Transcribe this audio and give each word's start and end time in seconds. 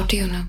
Audio 0.00 0.24
Now. 0.24 0.48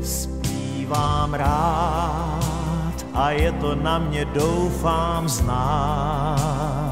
Zpívám 0.00 1.34
rád 1.34 2.96
a 3.12 3.30
je 3.30 3.52
to 3.52 3.74
na 3.74 3.98
mě 3.98 4.24
doufám 4.24 5.28
znát. 5.28 6.86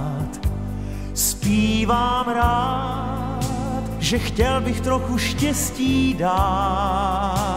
Zpívám 1.15 2.29
rád, 2.29 2.84
že 4.05 4.19
chtěl 4.19 4.61
bych 4.61 4.81
trochu 4.81 5.19
štěstí 5.19 6.15
dát. 6.15 7.51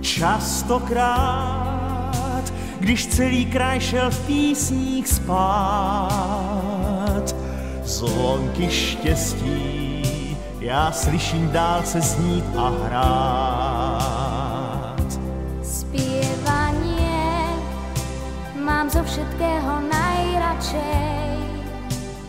Častokrát, 0.00 1.22
když 2.80 3.06
celý 3.06 3.46
kraj 3.46 3.80
šel 3.80 4.10
v 4.10 4.26
písních 4.26 5.08
spát, 5.08 6.16
zvonky 7.84 8.70
štěstí 8.70 9.86
já 10.66 10.92
slyším 10.92 11.50
dál 11.50 11.82
se 11.84 12.00
znít 12.00 12.44
a 12.56 12.68
hrát. 12.68 13.45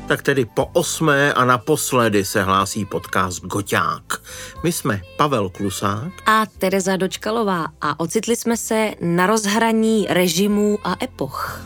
Tak 0.07 0.23
tedy 0.23 0.45
po 0.47 0.66
osmé 0.73 1.34
a 1.34 1.45
naposledy 1.45 2.25
se 2.25 2.43
hlásí 2.43 2.85
podcast 2.85 3.43
Goťák. 3.43 4.23
My 4.63 4.71
jsme 4.71 5.01
Pavel 5.18 5.49
Klusák 5.49 6.13
a 6.26 6.45
Tereza 6.45 6.95
Dočkalová 6.95 7.65
a 7.82 7.99
ocitli 7.99 8.35
jsme 8.35 8.57
se 8.57 8.91
na 9.01 9.27
rozhraní 9.27 10.07
režimů 10.09 10.77
a 10.84 10.95
epoch. 11.04 11.62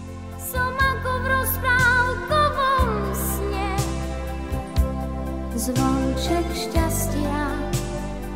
Zvonček 5.61 6.47
šťastia 6.57 7.45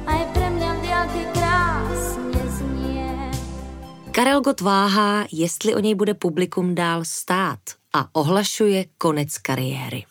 aj 0.05 0.21
pre 0.37 0.45
mňa 0.45 0.69
v 0.77 0.79
diaľke 0.85 1.23
krásne 1.33 2.41
znie. 2.53 3.09
Karel 4.13 4.45
Gott 4.45 4.61
váhá, 4.61 5.25
jestli 5.33 5.73
o 5.75 5.79
něj 5.81 5.95
bude 5.95 6.13
publikum 6.13 6.75
dál 6.75 7.01
stát 7.01 7.59
a 7.95 8.09
ohlašuje 8.13 8.85
konec 8.97 9.37
kariéry. 9.37 10.03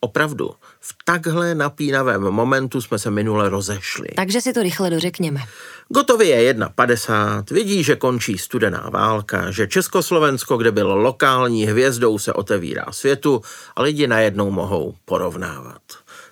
Opravdu, 0.00 0.50
v 0.80 0.94
takhle 1.04 1.54
napínavém 1.54 2.22
momentu 2.22 2.80
jsme 2.80 2.98
se 2.98 3.10
minule 3.10 3.48
rozešli. 3.48 4.08
Takže 4.16 4.40
si 4.40 4.52
to 4.52 4.62
rychle 4.62 4.90
dořekněme. 4.90 5.40
Gotovi 5.88 6.28
je 6.28 6.54
1,50, 6.54 7.54
vidí, 7.54 7.84
že 7.84 7.96
končí 7.96 8.38
studená 8.38 8.88
válka, 8.92 9.50
že 9.50 9.68
Československo, 9.68 10.56
kde 10.56 10.72
bylo 10.72 10.96
lokální 10.96 11.66
hvězdou, 11.66 12.18
se 12.18 12.32
otevírá 12.32 12.86
světu 12.90 13.42
a 13.76 13.82
lidi 13.82 14.06
najednou 14.06 14.50
mohou 14.50 14.94
porovnávat. 15.04 15.82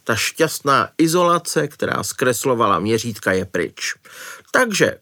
Ta 0.05 0.15
šťastná 0.15 0.89
izolace, 0.99 1.69
která 1.69 2.03
zkreslovala 2.03 2.79
měřítka, 2.79 3.33
je 3.33 3.45
pryč. 3.45 3.95
Takže 4.53 4.97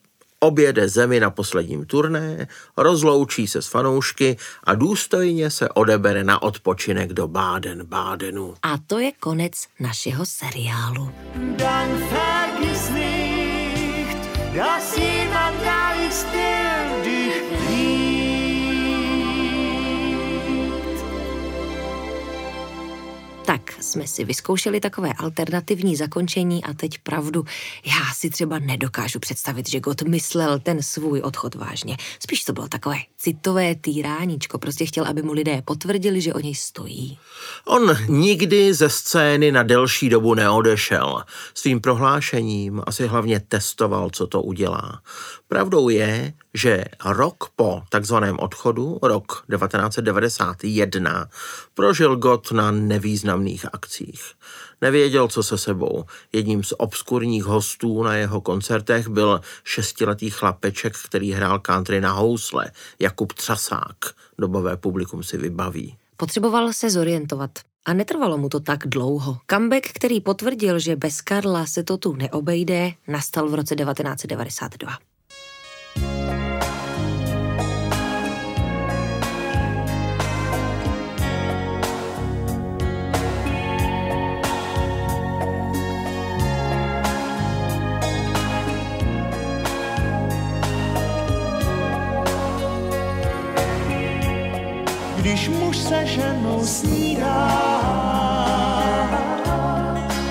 objede 0.47 0.89
zemi 0.89 1.21
na 1.21 1.31
posledním 1.31 1.85
turné, 1.85 2.49
rozloučí 2.77 3.47
se 3.47 3.63
s 3.63 3.67
fanoušky 3.67 4.37
a 4.65 4.75
důstojně 4.75 5.51
se 5.51 5.69
odebere 5.69 6.25
na 6.25 6.43
odpočinek 6.43 7.13
do 7.13 7.29
Baden-Bádenu. 7.29 8.55
A 8.63 8.79
to 8.87 8.99
je 8.99 9.13
konec 9.21 9.53
našeho 9.81 10.27
seriálu. 10.27 11.11
Dann 11.35 11.91
vergiss 12.11 12.91
nicht, 12.91 14.19
dass 14.55 14.97
jemand 14.97 15.57
da 15.65 15.93
ist, 16.09 16.27
der 16.33 17.05
dich 17.05 17.35
liebt. 17.71 18.06
Tak 23.47 23.73
jsme 23.81 24.07
si 24.07 24.25
vyzkoušeli 24.25 24.81
takové 24.81 25.13
alternativní 25.13 25.97
zakončení 25.97 26.65
a 26.65 26.75
teď 26.75 26.99
pravdu, 26.99 27.45
já 27.87 28.15
si 28.15 28.31
třeba 28.31 28.59
nedokážu 28.59 29.19
představit, 29.19 29.69
že 29.69 29.81
Gott 29.81 30.03
myslel 30.03 30.59
ten 30.59 30.83
svůj 30.83 31.21
odchod 31.21 31.55
vážně. 31.55 31.97
Spíš 32.19 32.45
to 32.45 32.53
bylo 32.53 32.69
takové 32.69 32.97
citové 33.19 33.75
týráníčko, 33.75 34.59
prostě 34.59 34.87
chtěl, 34.87 35.05
aby 35.05 35.23
mu 35.23 35.33
lidé 35.33 35.63
potvrdili, 35.65 36.21
že 36.21 36.35
o 36.35 36.41
něj 36.41 36.55
stojí. 36.55 37.19
On 37.65 37.97
nikdy 38.09 38.75
ze 38.75 38.89
scény 38.91 39.53
na 39.53 39.63
delší 39.63 40.09
dobu 40.09 40.35
neodešel. 40.35 41.23
Svým 41.55 41.81
prohlášením 41.81 42.83
asi 42.87 43.07
hlavně 43.07 43.41
testoval, 43.41 44.11
co 44.11 44.27
to 44.27 44.43
udělá. 44.43 45.01
Pravdou 45.49 45.89
je, 45.89 46.33
že 46.55 46.85
rok 47.05 47.45
po 47.57 47.83
takzvaném 47.89 48.39
odchodu, 48.39 48.99
rok 49.03 49.45
1991, 49.51 51.29
prožil 51.75 52.17
Gott 52.17 52.53
na 52.53 52.71
nevýznamných 52.71 53.67
akcích. 53.73 54.23
Nevěděl, 54.81 55.29
co 55.29 55.43
se 55.43 55.59
sebou. 55.59 56.05
Jedním 56.33 56.65
z 56.65 56.73
obskurních 56.79 57.45
hostů 57.45 58.03
na 58.03 58.15
jeho 58.15 58.41
koncertech 58.41 59.09
byl 59.09 59.41
šestiletý 59.65 60.31
chlapeček, 60.31 60.97
který 61.05 61.33
hrál 61.33 61.59
country 61.59 62.01
na 62.01 62.13
housle, 62.13 62.71
Jakub 62.99 63.33
Třasák. 63.33 63.97
Dobové 64.39 64.77
publikum 64.77 65.23
si 65.23 65.37
vybaví. 65.37 65.97
Potřeboval 66.17 66.73
se 66.73 66.91
zorientovat. 66.91 67.51
A 67.85 67.93
netrvalo 67.93 68.39
mu 68.39 68.49
to 68.49 68.61
tak 68.61 68.87
dlouho. 68.87 69.39
Comeback, 69.51 69.87
který 69.87 70.21
potvrdil, 70.21 70.79
že 70.79 70.97
bez 70.97 71.21
Karla 71.21 71.67
se 71.67 71.83
to 71.83 71.97
tu 71.97 72.15
neobejde, 72.15 72.93
nastal 73.09 73.49
v 73.49 73.55
roce 73.55 73.77
1992. 73.77 74.99
se 95.89 96.07
ženou 96.07 96.67
snídá 96.67 97.47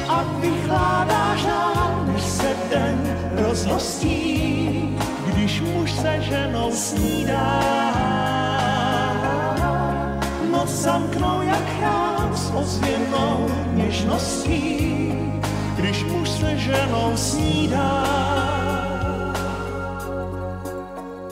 a 0.08 0.24
vychládá 0.40 1.36
žár, 1.36 2.08
než 2.08 2.22
se 2.22 2.56
den 2.70 3.18
rozhostí. 3.32 4.98
Když 5.26 5.62
muž 5.62 5.92
se 5.92 6.22
ženou 6.22 6.72
snídá, 6.72 7.62
noc 10.52 10.70
zamknou 10.70 11.42
jak 11.42 11.66
chrám 11.78 12.32
s 12.36 12.52
ozvěnou 12.56 13.48
něžností. 13.74 15.14
Když 15.76 16.04
muž 16.04 16.30
se 16.30 16.58
ženou 16.58 17.12
snídá, 17.16 18.55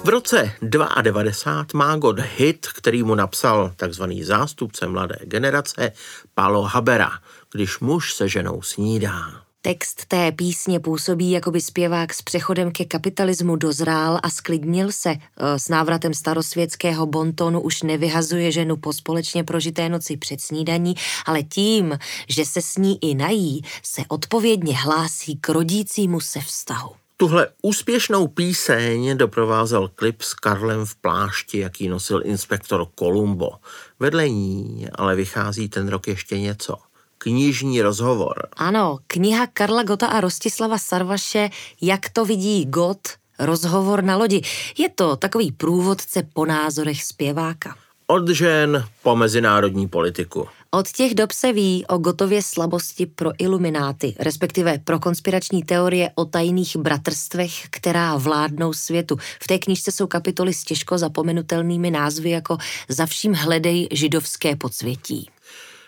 V 0.03 0.09
roce 0.09 0.51
92 0.61 1.65
má 1.73 1.95
God 1.95 2.19
hit, 2.19 2.67
který 2.67 3.03
mu 3.03 3.15
napsal 3.15 3.71
takzvaný 3.75 4.23
zástupce 4.23 4.87
mladé 4.87 5.15
generace 5.23 5.91
Palo 6.33 6.61
Habera, 6.61 7.11
když 7.51 7.79
muž 7.79 8.13
se 8.13 8.29
ženou 8.29 8.61
snídá. 8.61 9.43
Text 9.61 10.05
té 10.05 10.31
písně 10.31 10.79
působí, 10.79 11.31
jako 11.31 11.51
by 11.51 11.61
zpěvák 11.61 12.13
s 12.13 12.21
přechodem 12.21 12.71
ke 12.71 12.85
kapitalismu 12.85 13.55
dozrál 13.55 14.19
a 14.23 14.29
sklidnil 14.29 14.91
se. 14.91 15.09
E, 15.09 15.19
S 15.59 15.69
návratem 15.69 16.13
starosvětského 16.13 17.05
bontonu 17.05 17.61
už 17.61 17.83
nevyhazuje 17.83 18.51
ženu 18.51 18.77
po 18.77 18.93
společně 18.93 19.43
prožité 19.43 19.89
noci 19.89 20.17
před 20.17 20.41
snídaní, 20.41 20.95
ale 21.25 21.43
tím, 21.43 21.97
že 22.27 22.45
se 22.45 22.61
s 22.61 22.77
ní 22.77 22.97
i 23.01 23.15
nají, 23.15 23.61
se 23.83 24.01
odpovědně 24.07 24.77
hlásí 24.77 25.37
k 25.41 25.49
rodícímu 25.49 26.19
se 26.19 26.39
vztahu. 26.39 27.02
Tuhle 27.17 27.47
úspěšnou 27.61 28.27
píseň 28.27 29.17
doprovázel 29.17 29.87
klip 29.87 30.21
s 30.21 30.33
Karlem 30.33 30.85
v 30.85 30.95
plášti, 30.95 31.57
jaký 31.59 31.87
nosil 31.87 32.21
inspektor 32.25 32.87
Columbo. 32.99 33.49
Vedle 33.99 34.29
ní 34.29 34.87
ale 34.95 35.15
vychází 35.15 35.69
ten 35.69 35.87
rok 35.87 36.07
ještě 36.07 36.39
něco. 36.39 36.77
Knižní 37.17 37.81
rozhovor. 37.81 38.47
Ano, 38.53 38.97
kniha 39.07 39.47
Karla 39.47 39.83
Gota 39.83 40.07
a 40.07 40.21
Rostislava 40.21 40.77
Sarvaše 40.77 41.49
Jak 41.81 42.09
to 42.09 42.25
vidí 42.25 42.65
Got, 42.65 43.07
rozhovor 43.39 44.03
na 44.03 44.17
lodi. 44.17 44.41
Je 44.77 44.89
to 44.89 45.15
takový 45.15 45.51
průvodce 45.51 46.23
po 46.33 46.45
názorech 46.45 47.03
zpěváka. 47.03 47.75
Od 48.07 48.29
žen 48.29 48.85
po 49.03 49.15
mezinárodní 49.15 49.87
politiku. 49.87 50.47
Od 50.71 50.91
těch 50.91 51.15
dob 51.15 51.31
se 51.31 51.53
ví 51.53 51.85
o 51.87 51.97
Gotově 51.97 52.41
slabosti 52.41 53.05
pro 53.05 53.31
ilumináty, 53.37 54.15
respektive 54.19 54.77
pro 54.83 54.99
konspirační 54.99 55.63
teorie 55.63 56.09
o 56.15 56.25
tajných 56.25 56.77
bratrstvech, 56.77 57.67
která 57.69 58.17
vládnou 58.17 58.73
světu. 58.73 59.17
V 59.41 59.47
té 59.47 59.59
knižce 59.59 59.91
jsou 59.91 60.07
kapitoly 60.07 60.53
s 60.53 60.63
těžko 60.63 60.97
zapomenutelnými 60.97 61.91
názvy 61.91 62.29
jako 62.29 62.57
Za 62.89 63.05
vším 63.05 63.33
hledej 63.33 63.87
židovské 63.91 64.55
podsvětí. 64.55 65.29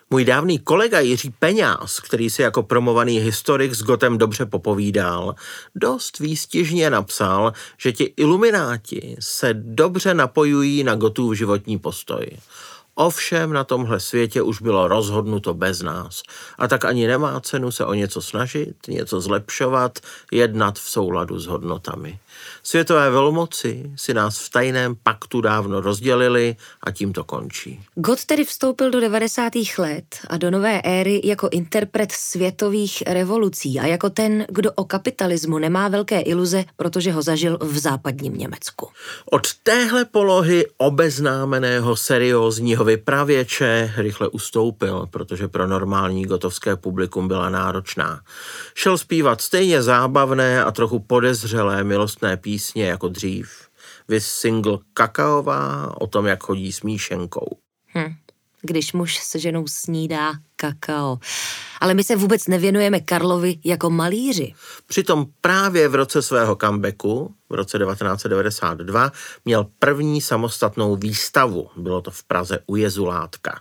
Můj 0.09 0.25
dávný 0.25 0.59
kolega 0.59 0.99
Jiří 0.99 1.29
Peňáz, 1.39 1.99
který 1.99 2.29
si 2.29 2.41
jako 2.41 2.63
promovaný 2.63 3.19
historik 3.19 3.73
s 3.73 3.83
Gotem 3.83 4.17
dobře 4.17 4.45
popovídal, 4.45 5.35
dost 5.75 6.19
výstižně 6.19 6.89
napsal, 6.89 7.53
že 7.77 7.91
ti 7.91 8.03
ilumináti 8.03 9.15
se 9.19 9.53
dobře 9.53 10.13
napojují 10.13 10.83
na 10.83 10.95
Gotův 10.95 11.37
životní 11.37 11.79
postoj. 11.79 12.25
Ovšem 12.95 13.53
na 13.53 13.63
tomhle 13.63 13.99
světě 13.99 14.41
už 14.41 14.61
bylo 14.61 14.87
rozhodnuto 14.87 15.53
bez 15.53 15.81
nás. 15.81 16.23
A 16.57 16.67
tak 16.67 16.85
ani 16.85 17.07
nemá 17.07 17.39
cenu 17.39 17.71
se 17.71 17.85
o 17.85 17.93
něco 17.93 18.21
snažit, 18.21 18.75
něco 18.87 19.21
zlepšovat, 19.21 19.99
jednat 20.31 20.79
v 20.79 20.89
souladu 20.89 21.39
s 21.39 21.45
hodnotami. 21.47 22.19
Světové 22.63 23.09
velmoci 23.09 23.91
si 23.95 24.13
nás 24.13 24.39
v 24.39 24.49
tajném 24.49 24.95
paktu 25.03 25.41
dávno 25.41 25.81
rozdělili 25.81 26.55
a 26.83 26.91
tím 26.91 27.13
to 27.13 27.23
končí. 27.23 27.83
God 27.95 28.25
tedy 28.25 28.43
vstoupil 28.45 28.91
do 28.91 28.99
90. 28.99 29.53
let 29.77 30.05
a 30.27 30.37
do 30.37 30.51
nové 30.51 30.81
éry 30.81 31.21
jako 31.23 31.49
interpret 31.51 32.11
světových 32.11 33.03
revolucí 33.07 33.79
a 33.79 33.85
jako 33.85 34.09
ten, 34.09 34.45
kdo 34.49 34.71
o 34.71 34.83
kapitalismu 34.83 35.57
nemá 35.57 35.87
velké 35.87 36.19
iluze, 36.19 36.65
protože 36.77 37.11
ho 37.11 37.21
zažil 37.21 37.57
v 37.61 37.77
západním 37.77 38.37
Německu. 38.37 38.87
Od 39.31 39.53
téhle 39.53 40.05
polohy 40.05 40.65
obeznámeného 40.77 41.95
seriózního 41.95 42.84
vypravěče 42.85 43.93
rychle 43.97 44.27
ustoupil, 44.27 45.07
protože 45.11 45.47
pro 45.47 45.67
normální 45.67 46.25
gotovské 46.25 46.75
publikum 46.75 47.27
byla 47.27 47.49
náročná. 47.49 48.21
Šel 48.75 48.97
zpívat 48.97 49.41
stejně 49.41 49.83
zábavné 49.83 50.63
a 50.63 50.71
trochu 50.71 50.99
podezřelé 50.99 51.83
milostné 51.83 52.37
písně 52.37 52.85
jako 52.85 53.07
dřív. 53.07 53.67
Vys 54.07 54.27
single 54.27 54.77
Kakaová 54.93 55.93
o 56.01 56.07
tom, 56.07 56.25
jak 56.25 56.43
chodí 56.43 56.71
s 56.71 56.81
míšenkou. 56.81 57.57
Hm. 57.97 58.13
Když 58.61 58.93
muž 58.93 59.17
se 59.17 59.39
ženou 59.39 59.67
snídá 59.67 60.33
kakao. 60.55 61.19
Ale 61.81 61.93
my 61.93 62.03
se 62.03 62.15
vůbec 62.15 62.47
nevěnujeme 62.47 62.99
Karlovi 62.99 63.59
jako 63.63 63.89
malíři. 63.89 64.53
Přitom 64.87 65.25
právě 65.41 65.87
v 65.87 65.95
roce 65.95 66.21
svého 66.21 66.55
comebacku, 66.55 67.33
v 67.49 67.53
roce 67.53 67.79
1992, 67.79 69.11
měl 69.45 69.67
první 69.79 70.21
samostatnou 70.21 70.95
výstavu. 70.95 71.69
Bylo 71.77 72.01
to 72.01 72.11
v 72.11 72.23
Praze 72.23 72.59
u 72.67 72.75
Jezulátka. 72.75 73.59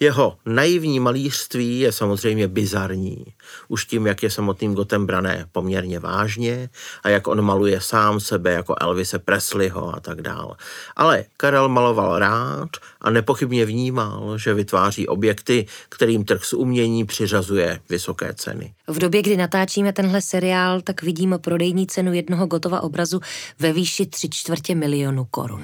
Jeho 0.00 0.38
naivní 0.46 1.00
malířství 1.00 1.80
je 1.80 1.92
samozřejmě 1.92 2.48
bizarní. 2.48 3.24
Už 3.68 3.84
tím, 3.84 4.06
jak 4.06 4.22
je 4.22 4.30
samotným 4.30 4.74
Gotem 4.74 5.06
brané 5.06 5.46
poměrně 5.52 5.98
vážně 5.98 6.68
a 7.02 7.08
jak 7.08 7.26
on 7.26 7.42
maluje 7.42 7.80
sám 7.80 8.20
sebe 8.20 8.52
jako 8.52 8.74
Elvise 8.80 9.18
Presleyho 9.18 9.96
a 9.96 10.00
tak 10.00 10.22
dál. 10.22 10.56
Ale 10.96 11.24
Karel 11.36 11.68
maloval 11.68 12.18
rád 12.18 12.68
a 13.00 13.10
nepochybně 13.10 13.64
vnímal, 13.64 14.38
že 14.38 14.54
vytváří 14.54 15.08
objekty, 15.08 15.66
kterým 15.88 16.24
trh 16.26 16.44
s 16.44 16.52
umění 16.52 17.04
přiřazuje 17.04 17.80
vysoké 17.88 18.34
ceny. 18.34 18.74
V 18.86 18.98
době, 18.98 19.22
kdy 19.22 19.36
natáčíme 19.36 19.92
tenhle 19.92 20.22
seriál, 20.22 20.80
tak 20.80 21.02
vidíme 21.02 21.38
prodejní 21.38 21.86
cenu 21.86 22.12
jednoho 22.12 22.46
Gotova 22.46 22.80
obrazu 22.80 23.20
ve 23.58 23.72
výši 23.72 24.06
tři 24.06 24.28
čtvrtě 24.28 24.74
milionu 24.74 25.24
korun. 25.24 25.62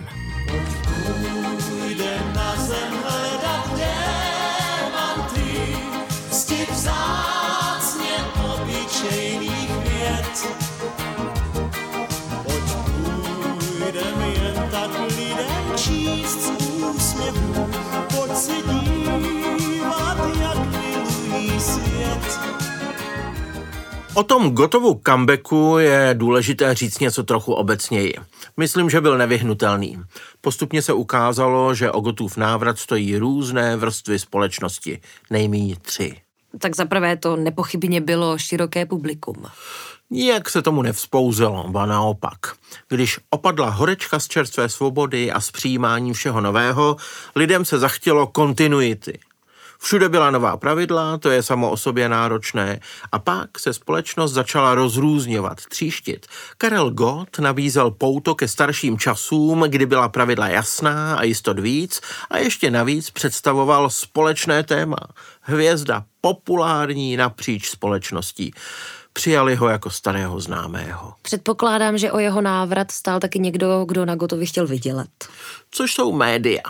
O 24.15 24.23
tom 24.23 24.51
Gotovu 24.51 25.01
comebacku 25.07 25.79
je 25.79 26.11
důležité 26.15 26.75
říct 26.75 26.99
něco 26.99 27.23
trochu 27.23 27.53
obecněji. 27.53 28.15
Myslím, 28.57 28.91
že 28.91 29.01
byl 29.01 29.19
nevyhnutelný. 29.19 30.03
Postupně 30.41 30.83
se 30.83 30.93
ukázalo, 30.93 31.75
že 31.75 31.91
o 31.91 32.01
Gotův 32.01 32.37
návrat 32.37 32.79
stojí 32.79 33.19
různé 33.19 33.77
vrstvy 33.77 34.19
společnosti, 34.19 35.01
nejméně 35.31 35.77
tři. 35.83 36.17
Tak 36.59 36.77
zaprvé 36.77 37.17
to 37.17 37.37
nepochybně 37.37 38.01
bylo 38.01 38.39
široké 38.39 38.87
publikum. 38.87 39.47
Nijak 40.11 40.51
se 40.51 40.63
tomu 40.63 40.83
nevzpouzelo, 40.83 41.69
ba 41.69 41.87
naopak. 41.87 42.39
Když 42.89 43.19
opadla 43.31 43.71
horečka 43.71 44.19
z 44.19 44.29
čerstvé 44.29 44.69
svobody 44.69 45.33
a 45.33 45.41
z 45.41 45.51
přijímání 45.51 46.13
všeho 46.13 46.41
nového, 46.41 46.97
lidem 47.37 47.65
se 47.65 47.79
zachtělo 47.79 48.27
kontinuity. 48.27 49.19
Všude 49.83 50.09
byla 50.09 50.31
nová 50.31 50.57
pravidla, 50.57 51.19
to 51.19 51.31
je 51.31 51.43
samo 51.43 51.71
o 51.71 51.77
sobě 51.77 52.09
náročné. 52.09 52.81
A 53.13 53.19
pak 53.19 53.59
se 53.59 53.73
společnost 53.73 54.33
začala 54.33 54.75
rozrůzňovat, 54.75 55.67
tříštit. 55.67 56.27
Karel 56.59 56.91
Gott 56.91 57.39
nabízel 57.39 57.91
pouto 57.91 58.35
ke 58.35 58.49
starším 58.49 58.99
časům, 58.99 59.65
kdy 59.69 59.87
byla 59.87 60.09
pravidla 60.09 60.49
jasná 60.49 61.17
a 61.17 61.23
jistot 61.23 61.59
víc 61.59 62.01
a 62.31 62.39
ještě 62.39 62.71
navíc 62.71 63.11
představoval 63.11 63.91
společné 63.91 64.63
téma. 64.63 64.99
Hvězda 65.41 66.05
populární 66.21 67.17
napříč 67.17 67.69
společností. 67.69 68.55
Přijali 69.13 69.55
ho 69.55 69.69
jako 69.69 69.91
starého 69.91 70.41
známého. 70.41 71.15
Předpokládám, 71.23 71.99
že 71.99 72.13
o 72.13 72.19
jeho 72.19 72.41
návrat 72.41 72.91
stál 72.91 73.21
taky 73.21 73.39
někdo, 73.39 73.85
kdo 73.89 74.05
na 74.05 74.15
Gotovi 74.15 74.47
chtěl 74.47 74.67
vydělat. 74.67 75.09
což 75.71 75.95
jsou 75.95 76.13
média. 76.13 76.63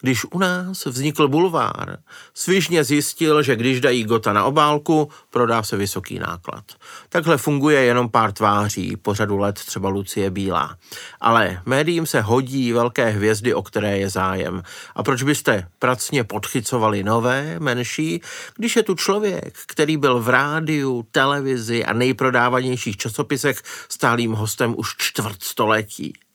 Když 0.00 0.24
u 0.24 0.38
nás 0.38 0.84
vznikl 0.84 1.28
bulvár, 1.28 1.98
svižně 2.34 2.84
zjistil, 2.84 3.42
že 3.42 3.56
když 3.56 3.80
dají 3.80 4.04
Gota 4.04 4.32
na 4.32 4.44
obálku, 4.44 5.10
prodá 5.30 5.62
se 5.62 5.76
vysoký 5.76 6.18
náklad. 6.18 6.64
Takhle 7.08 7.36
funguje 7.38 7.80
jenom 7.82 8.08
pár 8.08 8.32
tváří, 8.32 8.96
po 8.96 9.14
řadu 9.14 9.38
let 9.38 9.54
třeba 9.54 9.88
Lucie 9.88 10.30
Bílá. 10.30 10.76
Ale 11.20 11.62
médiím 11.66 12.06
se 12.06 12.20
hodí 12.20 12.72
velké 12.72 13.10
hvězdy, 13.10 13.54
o 13.54 13.62
které 13.62 13.98
je 13.98 14.10
zájem. 14.10 14.62
A 14.94 15.02
proč 15.02 15.22
byste 15.22 15.68
pracně 15.78 16.24
podchycovali 16.24 17.02
nové, 17.02 17.56
menší, 17.58 18.20
když 18.56 18.76
je 18.76 18.82
tu 18.82 18.94
člověk, 18.94 19.58
který 19.66 19.96
byl 19.96 20.20
v 20.20 20.28
rádiu, 20.28 21.06
televizi 21.10 21.84
a 21.84 21.92
nejprodávanějších 21.92 22.96
časopisech 22.96 23.62
stálým 23.88 24.32
hostem 24.32 24.74
už 24.78 24.94
čtvrt 24.98 25.42
století? 25.42 26.25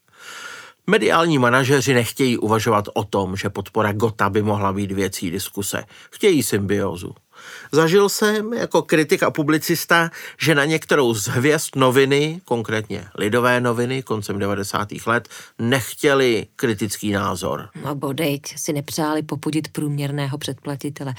Mediální 0.88 1.38
manažeři 1.38 1.94
nechtějí 1.94 2.38
uvažovat 2.38 2.86
o 2.94 3.04
tom, 3.04 3.36
že 3.36 3.50
podpora 3.50 3.94
Gota 3.94 4.30
by 4.30 4.42
mohla 4.42 4.74
být 4.74 4.92
věcí 4.92 5.32
diskuse. 5.32 5.84
Chtějí 6.12 6.44
symbiózu. 6.44 7.16
Zažil 7.72 8.10
jsem 8.10 8.54
jako 8.54 8.82
kritik 8.82 9.24
a 9.24 9.32
publicista, 9.32 10.10
že 10.42 10.56
na 10.56 10.66
některou 10.66 11.14
z 11.14 11.28
hvězd 11.28 11.76
noviny, 11.76 12.42
konkrétně 12.46 13.06
lidové 13.18 13.62
noviny 13.62 14.04
koncem 14.04 14.40
90. 14.40 14.88
let, 15.06 15.30
nechtěli 15.60 16.48
kritický 16.56 17.12
názor. 17.12 17.70
No 17.86 17.96
bodejť, 17.96 18.58
si 18.58 18.74
nepřáli 18.74 19.24
popudit 19.24 19.68
průměrného 19.68 20.38
předplatitele. 20.38 21.14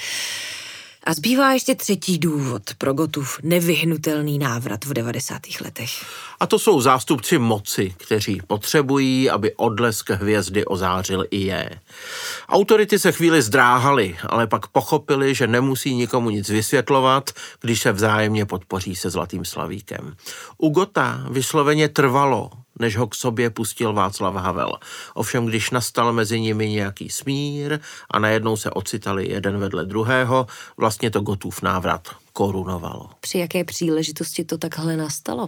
A 1.05 1.15
zbývá 1.15 1.53
ještě 1.53 1.75
třetí 1.75 2.19
důvod 2.19 2.63
pro 2.79 2.93
Gotův 2.93 3.39
nevyhnutelný 3.43 4.39
návrat 4.39 4.85
v 4.85 4.93
90. 4.93 5.41
letech. 5.65 5.91
A 6.41 6.47
to 6.47 6.59
jsou 6.59 6.81
zástupci 6.81 7.39
moci, 7.39 7.95
kteří 7.97 8.41
potřebují, 8.47 9.31
aby 9.31 9.55
odlesk 9.55 10.11
hvězdy 10.11 10.65
ozářil 10.65 11.25
i 11.31 11.39
je. 11.39 11.71
Autority 12.49 12.99
se 12.99 13.13
chvíli 13.13 13.43
zdráhali, 13.43 14.17
ale 14.27 14.47
pak 14.47 14.67
pochopili, 14.67 15.35
že 15.35 15.47
nemusí 15.47 15.95
nikomu 15.95 16.31
nic 16.31 16.49
vysvětlovat, 16.49 17.31
když 17.61 17.81
se 17.81 17.93
vzájemně 17.93 18.47
podpoří 18.47 18.97
se 18.97 19.11
Zlatým 19.11 19.45
Slavíkem. 19.45 20.17
U 20.59 20.69
Gota 20.69 21.27
vysloveně 21.31 21.89
trvalo, 21.89 22.51
než 22.79 22.97
ho 22.97 23.07
k 23.07 23.15
sobě 23.15 23.51
pustil 23.51 23.93
Václav 23.93 24.35
Havel. 24.35 24.73
Ovšem, 25.15 25.47
když 25.47 25.71
nastal 25.71 26.13
mezi 26.13 26.41
nimi 26.41 26.69
nějaký 26.69 27.11
smír 27.11 27.79
a 28.11 28.19
najednou 28.19 28.57
se 28.57 28.71
ocitali 28.71 29.31
jeden 29.31 29.59
vedle 29.59 29.85
druhého, 29.85 30.47
vlastně 30.77 31.11
to 31.11 31.21
Gotův 31.21 31.63
návrat 31.63 32.09
korunovalo. 32.33 33.11
Při 33.21 33.39
jaké 33.39 33.65
příležitosti 33.65 34.45
to 34.45 34.59
takhle 34.59 34.97
nastalo? 34.97 35.47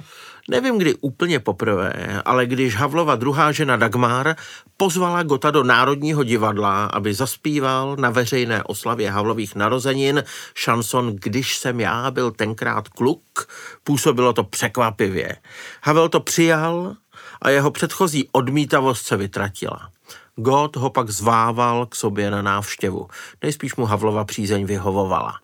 Nevím, 0.48 0.78
kdy 0.78 0.94
úplně 0.94 1.40
poprvé, 1.40 2.22
ale 2.24 2.46
když 2.46 2.76
Havlova 2.76 3.16
druhá 3.16 3.52
žena 3.52 3.76
Dagmar 3.76 4.36
pozvala 4.76 5.22
Gota 5.22 5.50
do 5.50 5.64
Národního 5.64 6.24
divadla, 6.24 6.86
aby 6.86 7.14
zaspíval 7.14 7.96
na 7.96 8.10
veřejné 8.10 8.62
oslavě 8.62 9.10
Havlových 9.10 9.54
narozenin 9.54 10.24
šanson 10.54 11.16
Když 11.16 11.58
jsem 11.58 11.80
já 11.80 12.10
byl 12.10 12.30
tenkrát 12.30 12.88
kluk, 12.88 13.48
působilo 13.84 14.32
to 14.32 14.44
překvapivě. 14.44 15.36
Havel 15.82 16.08
to 16.08 16.20
přijal 16.20 16.96
a 17.44 17.50
jeho 17.50 17.70
předchozí 17.70 18.28
odmítavost 18.32 19.06
se 19.06 19.16
vytratila. 19.16 19.90
God 20.36 20.76
ho 20.76 20.90
pak 20.90 21.10
zvával 21.10 21.86
k 21.86 21.94
sobě 21.94 22.30
na 22.30 22.42
návštěvu. 22.42 23.08
Nejspíš 23.42 23.76
mu 23.76 23.84
Havlova 23.84 24.24
přízeň 24.24 24.64
vyhovovala. 24.64 25.34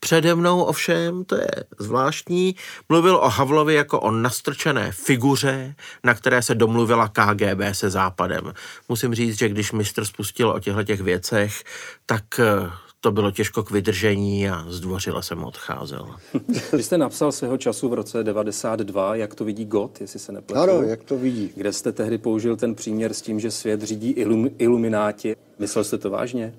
Přede 0.00 0.34
mnou 0.34 0.62
ovšem, 0.62 1.24
to 1.24 1.34
je 1.34 1.50
zvláštní, 1.78 2.56
mluvil 2.88 3.16
o 3.16 3.28
Havlovi 3.28 3.74
jako 3.74 4.00
o 4.00 4.10
nastrčené 4.10 4.92
figuře, 4.92 5.74
na 6.04 6.14
které 6.14 6.42
se 6.42 6.54
domluvila 6.54 7.08
KGB 7.08 7.60
se 7.72 7.90
Západem. 7.90 8.52
Musím 8.88 9.14
říct, 9.14 9.38
že 9.38 9.48
když 9.48 9.72
mistr 9.72 10.04
spustil 10.04 10.50
o 10.50 10.58
těchto 10.58 10.82
těch 10.82 11.00
věcech, 11.00 11.64
tak 12.06 12.24
eh, 12.38 12.70
to 13.02 13.12
bylo 13.12 13.30
těžko 13.30 13.62
k 13.62 13.70
vydržení 13.70 14.48
a 14.48 14.64
zdvořile 14.68 15.22
jsem 15.22 15.44
odcházel. 15.44 16.14
Vy 16.72 16.82
jste 16.82 16.98
napsal 16.98 17.32
svého 17.32 17.58
času 17.58 17.88
v 17.88 17.94
roce 17.94 18.24
92, 18.24 19.14
jak 19.16 19.34
to 19.34 19.44
vidí 19.44 19.64
God, 19.64 20.00
jestli 20.00 20.18
se 20.18 20.32
nepletu. 20.32 20.60
Ano, 20.60 20.82
jak 20.82 21.02
to 21.02 21.18
vidí. 21.18 21.52
Kde 21.56 21.72
jste 21.72 21.92
tehdy 21.92 22.18
použil 22.18 22.56
ten 22.56 22.74
příměr 22.74 23.14
s 23.14 23.22
tím, 23.22 23.40
že 23.40 23.50
svět 23.50 23.82
řídí 23.82 24.10
ilum, 24.10 24.50
ilumináti. 24.58 25.36
Myslel 25.58 25.84
jste 25.84 25.98
to 25.98 26.10
vážně? 26.10 26.54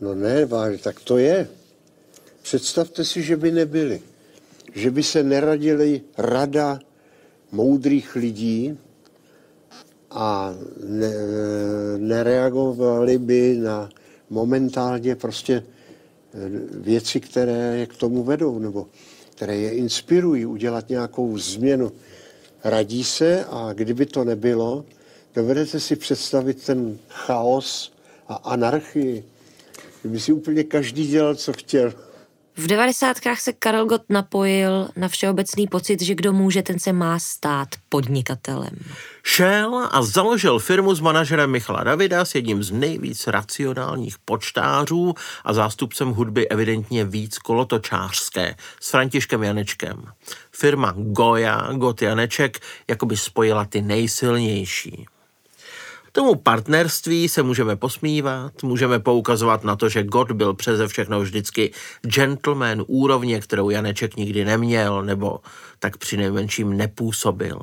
No 0.00 0.14
ne, 0.14 0.46
vážně, 0.46 0.78
tak 0.78 1.00
to 1.00 1.18
je. 1.18 1.48
Představte 2.42 3.04
si, 3.04 3.22
že 3.22 3.36
by 3.36 3.50
nebyli. 3.50 4.00
Že 4.74 4.90
by 4.90 5.02
se 5.02 5.22
neradili 5.22 6.00
rada 6.18 6.78
moudrých 7.52 8.16
lidí 8.16 8.78
a 10.10 10.54
ne, 10.84 11.12
nereagovali 11.98 13.18
by 13.18 13.56
na 13.56 13.90
momentálně 14.34 15.16
prostě 15.16 15.54
eh, 15.62 16.38
věci, 16.70 17.20
které 17.20 17.76
je 17.76 17.86
k 17.86 17.96
tomu 17.96 18.22
vedou, 18.22 18.58
nebo 18.58 18.86
které 19.30 19.56
je 19.56 19.70
inspirují 19.70 20.46
udělat 20.46 20.88
nějakou 20.88 21.38
změnu. 21.38 21.92
Radí 22.64 23.04
se 23.04 23.44
a 23.44 23.72
kdyby 23.72 24.06
to 24.06 24.24
nebylo, 24.24 24.84
dovedete 25.34 25.80
si 25.80 25.96
představit 25.96 26.64
ten 26.66 26.98
chaos 27.08 27.92
a 28.28 28.34
anarchii, 28.34 29.24
kdyby 30.02 30.20
si 30.20 30.32
úplně 30.32 30.64
každý 30.64 31.06
dělal, 31.06 31.34
co 31.34 31.52
chtěl. 31.52 31.94
V 32.56 32.66
devadesátkách 32.66 33.40
se 33.40 33.52
Karel 33.52 33.86
Gott 33.86 34.02
napojil 34.08 34.88
na 34.96 35.08
všeobecný 35.08 35.66
pocit, 35.66 36.02
že 36.02 36.14
kdo 36.14 36.32
může, 36.32 36.62
ten 36.62 36.78
se 36.78 36.92
má 36.92 37.18
stát 37.18 37.68
podnikatelem. 37.88 38.78
Šel 39.24 39.88
a 39.92 40.02
založil 40.02 40.58
firmu 40.58 40.94
s 40.94 41.00
manažerem 41.00 41.50
Michala 41.50 41.84
Davida 41.84 42.24
s 42.24 42.34
jedním 42.34 42.62
z 42.62 42.70
nejvíc 42.70 43.26
racionálních 43.26 44.18
počtářů 44.18 45.14
a 45.44 45.52
zástupcem 45.52 46.08
hudby 46.08 46.48
evidentně 46.48 47.04
víc 47.04 47.38
kolotočářské 47.38 48.54
s 48.80 48.90
Františkem 48.90 49.42
Janečkem. 49.42 50.04
Firma 50.52 50.94
Goja, 50.96 51.72
Got 51.72 52.02
Janeček, 52.02 52.60
jakoby 52.88 53.16
spojila 53.16 53.64
ty 53.64 53.82
nejsilnější. 53.82 55.06
Tomu 56.16 56.34
partnerství 56.34 57.28
se 57.28 57.42
můžeme 57.42 57.76
posmívat, 57.76 58.62
můžeme 58.62 58.98
poukazovat 58.98 59.64
na 59.64 59.76
to, 59.76 59.88
že 59.88 60.02
God 60.02 60.32
byl 60.32 60.54
přeze 60.54 60.88
všechno 60.88 61.20
vždycky 61.20 61.72
gentleman 62.02 62.84
úrovně, 62.86 63.40
kterou 63.40 63.70
Janeček 63.70 64.16
nikdy 64.16 64.44
neměl, 64.44 65.02
nebo 65.02 65.40
tak 65.78 65.96
při 65.96 66.16
nejmenším 66.16 66.76
nepůsobil. 66.76 67.60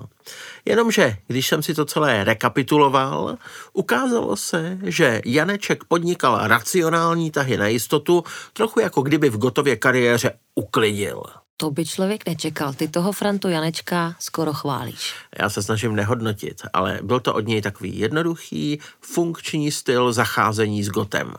Jenomže, 0.66 1.18
když 1.28 1.48
jsem 1.48 1.64
si 1.64 1.74
to 1.74 1.86
celé 1.86 2.24
rekapituloval, 2.24 3.38
ukázalo 3.74 4.36
se, 4.36 4.78
že 4.84 5.22
Janeček 5.26 5.84
podnikal 5.84 6.48
racionální 6.48 7.32
tahy 7.32 7.58
na 7.58 7.68
jistotu, 7.68 8.24
trochu 8.54 8.80
jako 8.80 9.02
kdyby 9.02 9.30
v 9.30 9.38
Gotově 9.38 9.76
kariéře 9.76 10.32
uklidil. 10.56 11.24
To 11.62 11.72
by 11.72 11.86
člověk 11.86 12.28
nečekal. 12.28 12.74
Ty 12.74 12.88
toho 12.88 13.12
Frantu 13.12 13.48
Janečka 13.48 14.16
skoro 14.20 14.54
chválíš. 14.54 15.14
Já 15.40 15.50
se 15.50 15.64
snažím 15.64 15.96
nehodnotit, 15.96 16.62
ale 16.74 17.00
byl 17.04 17.20
to 17.20 17.34
od 17.34 17.48
něj 17.48 17.62
takový 17.62 18.00
jednoduchý, 18.00 18.80
funkční 19.02 19.72
styl 19.72 20.14
zacházení 20.14 20.84
s 20.84 20.90
Gotem. 20.90 21.34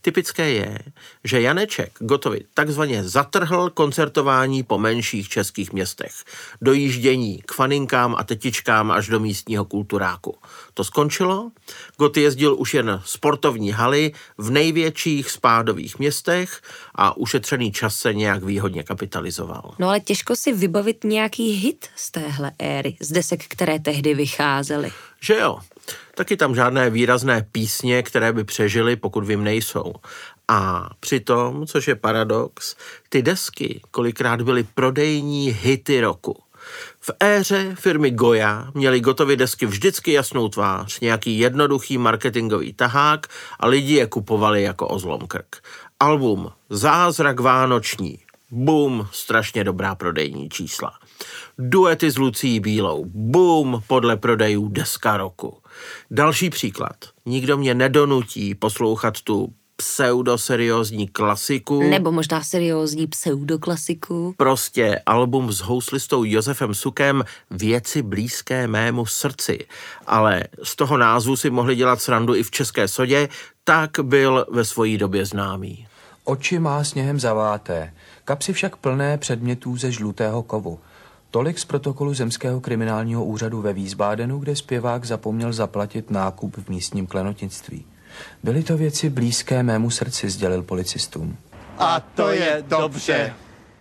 Typické 0.00 0.50
je, 0.50 0.78
že 1.24 1.40
Janeček 1.40 1.92
Gotovi 1.98 2.40
takzvaně 2.54 3.04
zatrhl 3.04 3.70
koncertování 3.70 4.62
po 4.62 4.78
menších 4.78 5.28
českých 5.28 5.72
městech. 5.72 6.12
Dojíždění 6.62 7.42
k 7.46 7.52
faninkám 7.52 8.14
a 8.18 8.24
tetičkám 8.24 8.90
až 8.90 9.08
do 9.08 9.20
místního 9.20 9.64
kulturáku. 9.64 10.38
To 10.74 10.84
skončilo, 10.84 11.50
Got 11.98 12.16
jezdil 12.16 12.56
už 12.58 12.74
jen 12.74 13.02
sportovní 13.04 13.70
haly 13.70 14.12
v 14.38 14.50
největších 14.50 15.30
spádových 15.30 15.98
městech 15.98 16.60
a 16.94 17.16
ušetřený 17.16 17.72
čas 17.72 17.96
se 17.96 18.14
nějak 18.14 18.44
výhodně 18.44 18.82
kapitalizoval. 18.82 19.74
No 19.78 19.88
ale 19.88 20.00
těžko 20.00 20.36
si 20.36 20.52
vybavit 20.52 21.04
nějaký 21.04 21.52
hit 21.52 21.86
z 21.96 22.10
téhle 22.10 22.52
éry, 22.58 22.96
z 23.00 23.12
desek, 23.12 23.44
které 23.48 23.78
tehdy 23.78 24.14
vycházely. 24.14 24.92
Že 25.20 25.34
jo, 25.34 25.58
taky 26.14 26.36
tam 26.36 26.54
žádné 26.54 26.90
výrazné 26.90 27.46
písně, 27.52 28.02
které 28.02 28.32
by 28.32 28.44
přežily, 28.44 28.96
pokud 28.96 29.24
vím, 29.24 29.44
nejsou. 29.44 29.94
A 30.48 30.90
přitom, 31.00 31.66
což 31.66 31.88
je 31.88 31.94
paradox, 31.94 32.76
ty 33.08 33.22
desky 33.22 33.80
kolikrát 33.90 34.42
byly 34.42 34.64
prodejní 34.74 35.50
hity 35.50 36.00
roku. 36.00 36.42
V 37.00 37.10
éře 37.22 37.74
firmy 37.78 38.10
Goya 38.10 38.70
měly 38.74 39.00
gotovy 39.00 39.36
desky 39.36 39.66
vždycky 39.66 40.12
jasnou 40.12 40.48
tvář, 40.48 41.00
nějaký 41.00 41.38
jednoduchý 41.38 41.98
marketingový 41.98 42.72
tahák 42.72 43.26
a 43.60 43.66
lidi 43.66 43.94
je 43.94 44.06
kupovali 44.06 44.62
jako 44.62 44.98
krk. 45.28 45.56
Album 46.00 46.52
Zázrak 46.70 47.40
vánoční, 47.40 48.18
boom, 48.50 49.08
strašně 49.12 49.64
dobrá 49.64 49.94
prodejní 49.94 50.48
čísla. 50.48 50.92
Duety 51.58 52.10
s 52.10 52.18
Lucí 52.18 52.60
Bílou, 52.60 53.04
boom, 53.08 53.82
podle 53.86 54.16
prodejů 54.16 54.68
deska 54.68 55.16
roku. 55.16 55.58
Další 56.10 56.50
příklad. 56.50 56.96
Nikdo 57.26 57.56
mě 57.56 57.74
nedonutí 57.74 58.54
poslouchat 58.54 59.20
tu 59.20 59.52
pseudoseriózní 59.76 61.08
klasiku. 61.08 61.82
Nebo 61.82 62.12
možná 62.12 62.42
seriózní 62.42 63.06
pseudoklasiku. 63.06 64.34
Prostě 64.36 65.00
album 65.06 65.52
s 65.52 65.60
houslistou 65.60 66.24
Josefem 66.24 66.74
Sukem 66.74 67.24
Věci 67.50 68.02
blízké 68.02 68.66
mému 68.66 69.06
srdci. 69.06 69.58
Ale 70.06 70.44
z 70.62 70.76
toho 70.76 70.96
názvu 70.96 71.36
si 71.36 71.50
mohli 71.50 71.76
dělat 71.76 72.02
srandu 72.02 72.34
i 72.34 72.42
v 72.42 72.50
České 72.50 72.88
sodě, 72.88 73.28
tak 73.64 73.90
byl 74.02 74.46
ve 74.50 74.64
svojí 74.64 74.98
době 74.98 75.26
známý. 75.26 75.86
Oči 76.24 76.58
má 76.58 76.84
sněhem 76.84 77.20
zaváté, 77.20 77.94
kapsy 78.24 78.52
však 78.52 78.76
plné 78.76 79.18
předmětů 79.18 79.76
ze 79.76 79.92
žlutého 79.92 80.42
kovu. 80.42 80.78
Tolik 81.36 81.58
z 81.58 81.64
protokolu 81.64 82.14
Zemského 82.14 82.60
kriminálního 82.60 83.24
úřadu 83.24 83.60
ve 83.60 83.72
Wiesbadenu, 83.72 84.38
kde 84.38 84.56
zpěvák 84.56 85.04
zapomněl 85.04 85.52
zaplatit 85.52 86.10
nákup 86.10 86.56
v 86.56 86.68
místním 86.68 87.06
klenotnictví. 87.06 87.84
Byly 88.42 88.62
to 88.62 88.76
věci 88.76 89.10
blízké 89.10 89.62
mému 89.62 89.90
srdci, 89.90 90.30
sdělil 90.30 90.62
policistům. 90.62 91.36
A 91.78 92.00
to 92.00 92.28
je 92.28 92.64
dobře. 92.68 93.32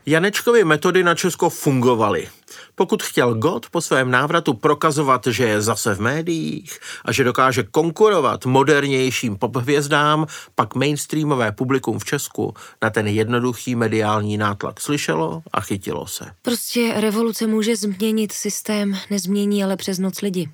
Janečkovy 0.08 0.64
metody 0.64 1.04
na 1.04 1.16
Česko 1.16 1.50
fungovaly. 1.50 2.28
Pokud 2.76 3.04
chtěl 3.04 3.34
God 3.34 3.70
po 3.70 3.82
svém 3.82 4.12
návratu 4.12 4.54
prokazovat, 4.54 5.28
že 5.28 5.44
je 5.44 5.62
zase 5.62 5.96
v 5.96 6.02
médiích 6.02 6.80
a 7.06 7.12
že 7.12 7.24
dokáže 7.24 7.64
konkurovat 7.64 8.46
modernějším 8.46 9.38
pophvězdám, 9.38 10.28
pak 10.56 10.76
mainstreamové 10.76 11.52
publikum 11.52 12.00
v 12.00 12.06
Česku 12.06 12.54
na 12.84 12.90
ten 12.90 13.08
jednoduchý 13.08 13.76
mediální 13.76 14.38
nátlak 14.38 14.82
slyšelo 14.82 15.42
a 15.54 15.62
chytilo 15.62 16.08
se. 16.08 16.26
Prostě 16.42 16.94
revoluce 16.98 17.48
může 17.48 17.76
změnit 17.76 18.32
systém, 18.32 18.98
nezmění 19.10 19.64
ale 19.64 19.78
přes 19.78 20.00
noc 20.00 20.22
lidi. 20.22 20.50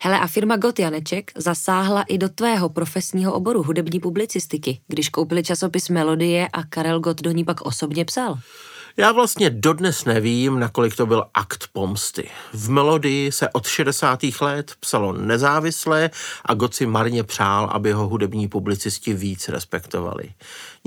Hele, 0.00 0.20
a 0.20 0.26
firma 0.26 0.56
Got 0.56 0.78
Janeček 0.78 1.32
zasáhla 1.36 2.02
i 2.02 2.18
do 2.18 2.28
tvého 2.28 2.68
profesního 2.68 3.32
oboru 3.32 3.62
hudební 3.62 4.00
publicistiky, 4.00 4.80
když 4.88 5.08
koupili 5.08 5.42
časopis 5.42 5.88
Melodie 5.88 6.48
a 6.48 6.62
Karel 6.62 7.00
Gott 7.00 7.22
do 7.22 7.30
ní 7.30 7.44
pak 7.44 7.60
osobně 7.60 8.04
psal. 8.04 8.38
Já 8.96 9.12
vlastně 9.12 9.50
dodnes 9.50 10.04
nevím, 10.04 10.58
nakolik 10.58 10.96
to 10.96 11.06
byl 11.06 11.24
akt 11.34 11.68
pomsty. 11.72 12.30
V 12.52 12.70
melodii 12.70 13.32
se 13.32 13.48
od 13.48 13.66
60. 13.66 14.20
let 14.40 14.72
psalo 14.80 15.12
nezávisle 15.12 16.10
a 16.44 16.54
God 16.54 16.74
si 16.74 16.86
marně 16.86 17.24
přál, 17.24 17.70
aby 17.72 17.92
ho 17.92 18.08
hudební 18.08 18.48
publicisti 18.48 19.14
víc 19.14 19.48
respektovali. 19.48 20.30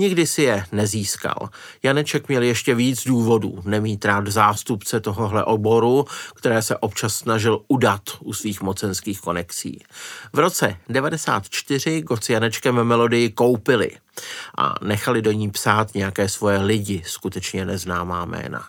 Nikdy 0.00 0.26
si 0.26 0.42
je 0.42 0.64
nezískal. 0.72 1.48
Janeček 1.82 2.28
měl 2.28 2.42
ještě 2.42 2.74
víc 2.74 3.04
důvodů 3.04 3.62
nemít 3.64 4.04
rád 4.04 4.26
zástupce 4.26 5.00
tohohle 5.00 5.44
oboru, 5.44 6.04
které 6.34 6.62
se 6.62 6.76
občas 6.76 7.14
snažil 7.14 7.60
udat 7.68 8.02
u 8.20 8.32
svých 8.32 8.62
mocenských 8.62 9.20
konexí. 9.20 9.84
V 10.32 10.38
roce 10.38 10.76
94 10.88 12.00
God 12.00 12.24
s 12.24 12.28
Janečkem 12.28 12.84
melodii 12.84 13.30
koupili 13.30 13.90
a 14.58 14.74
nechali 14.82 15.22
do 15.22 15.32
ní 15.32 15.50
psát 15.50 15.94
nějaké 15.94 16.28
svoje 16.28 16.58
lidi, 16.58 17.02
skutečně 17.06 17.66
neznámá 17.66 18.24
jména. 18.24 18.68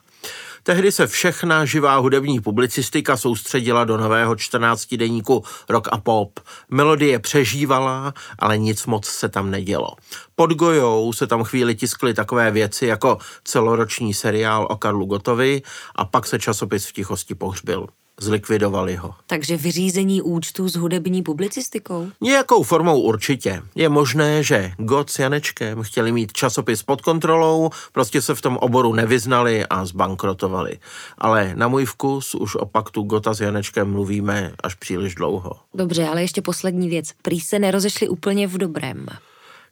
Tehdy 0.69 0.91
se 0.91 1.07
všechna 1.07 1.65
živá 1.65 1.97
hudební 1.97 2.39
publicistika 2.39 3.17
soustředila 3.17 3.83
do 3.83 3.97
nového 3.97 4.35
14 4.35 4.95
deníku 4.95 5.43
Rock 5.69 5.87
a 5.91 5.97
Pop. 5.97 6.39
Melodie 6.69 7.19
přežívala, 7.19 8.13
ale 8.39 8.57
nic 8.57 8.85
moc 8.85 9.05
se 9.05 9.29
tam 9.29 9.51
nedělo. 9.51 9.95
Pod 10.35 10.53
Gojou 10.53 11.13
se 11.13 11.27
tam 11.27 11.43
chvíli 11.43 11.75
tiskly 11.75 12.13
takové 12.13 12.51
věci 12.51 12.85
jako 12.85 13.17
celoroční 13.43 14.13
seriál 14.13 14.67
o 14.69 14.77
Karlu 14.77 15.05
Gotovi 15.05 15.61
a 15.95 16.05
pak 16.05 16.25
se 16.25 16.39
časopis 16.39 16.85
v 16.85 16.93
tichosti 16.93 17.35
pohřbil 17.35 17.87
zlikvidovali 18.21 18.95
ho. 18.95 19.15
Takže 19.27 19.57
vyřízení 19.57 20.21
účtů 20.21 20.69
s 20.69 20.75
hudební 20.75 21.23
publicistikou? 21.23 22.07
Nějakou 22.21 22.63
formou 22.63 23.01
určitě. 23.01 23.61
Je 23.75 23.89
možné, 23.89 24.43
že 24.43 24.71
God 24.77 25.09
s 25.09 25.19
Janečkem 25.19 25.83
chtěli 25.83 26.11
mít 26.11 26.33
časopis 26.33 26.83
pod 26.83 27.01
kontrolou, 27.01 27.69
prostě 27.91 28.21
se 28.21 28.35
v 28.35 28.41
tom 28.41 28.57
oboru 28.57 28.93
nevyznali 28.93 29.65
a 29.65 29.85
zbankrotovali. 29.85 30.79
Ale 31.17 31.51
na 31.55 31.67
můj 31.67 31.85
vkus 31.85 32.35
už 32.35 32.55
o 32.55 32.65
paktu 32.65 33.01
Gota 33.01 33.33
s 33.33 33.41
Janečkem 33.41 33.91
mluvíme 33.91 34.53
až 34.63 34.75
příliš 34.75 35.15
dlouho. 35.15 35.51
Dobře, 35.73 36.07
ale 36.07 36.21
ještě 36.21 36.41
poslední 36.41 36.89
věc. 36.89 37.11
Prý 37.21 37.39
se 37.39 37.59
nerozešli 37.59 38.09
úplně 38.09 38.47
v 38.47 38.57
dobrém. 38.57 39.05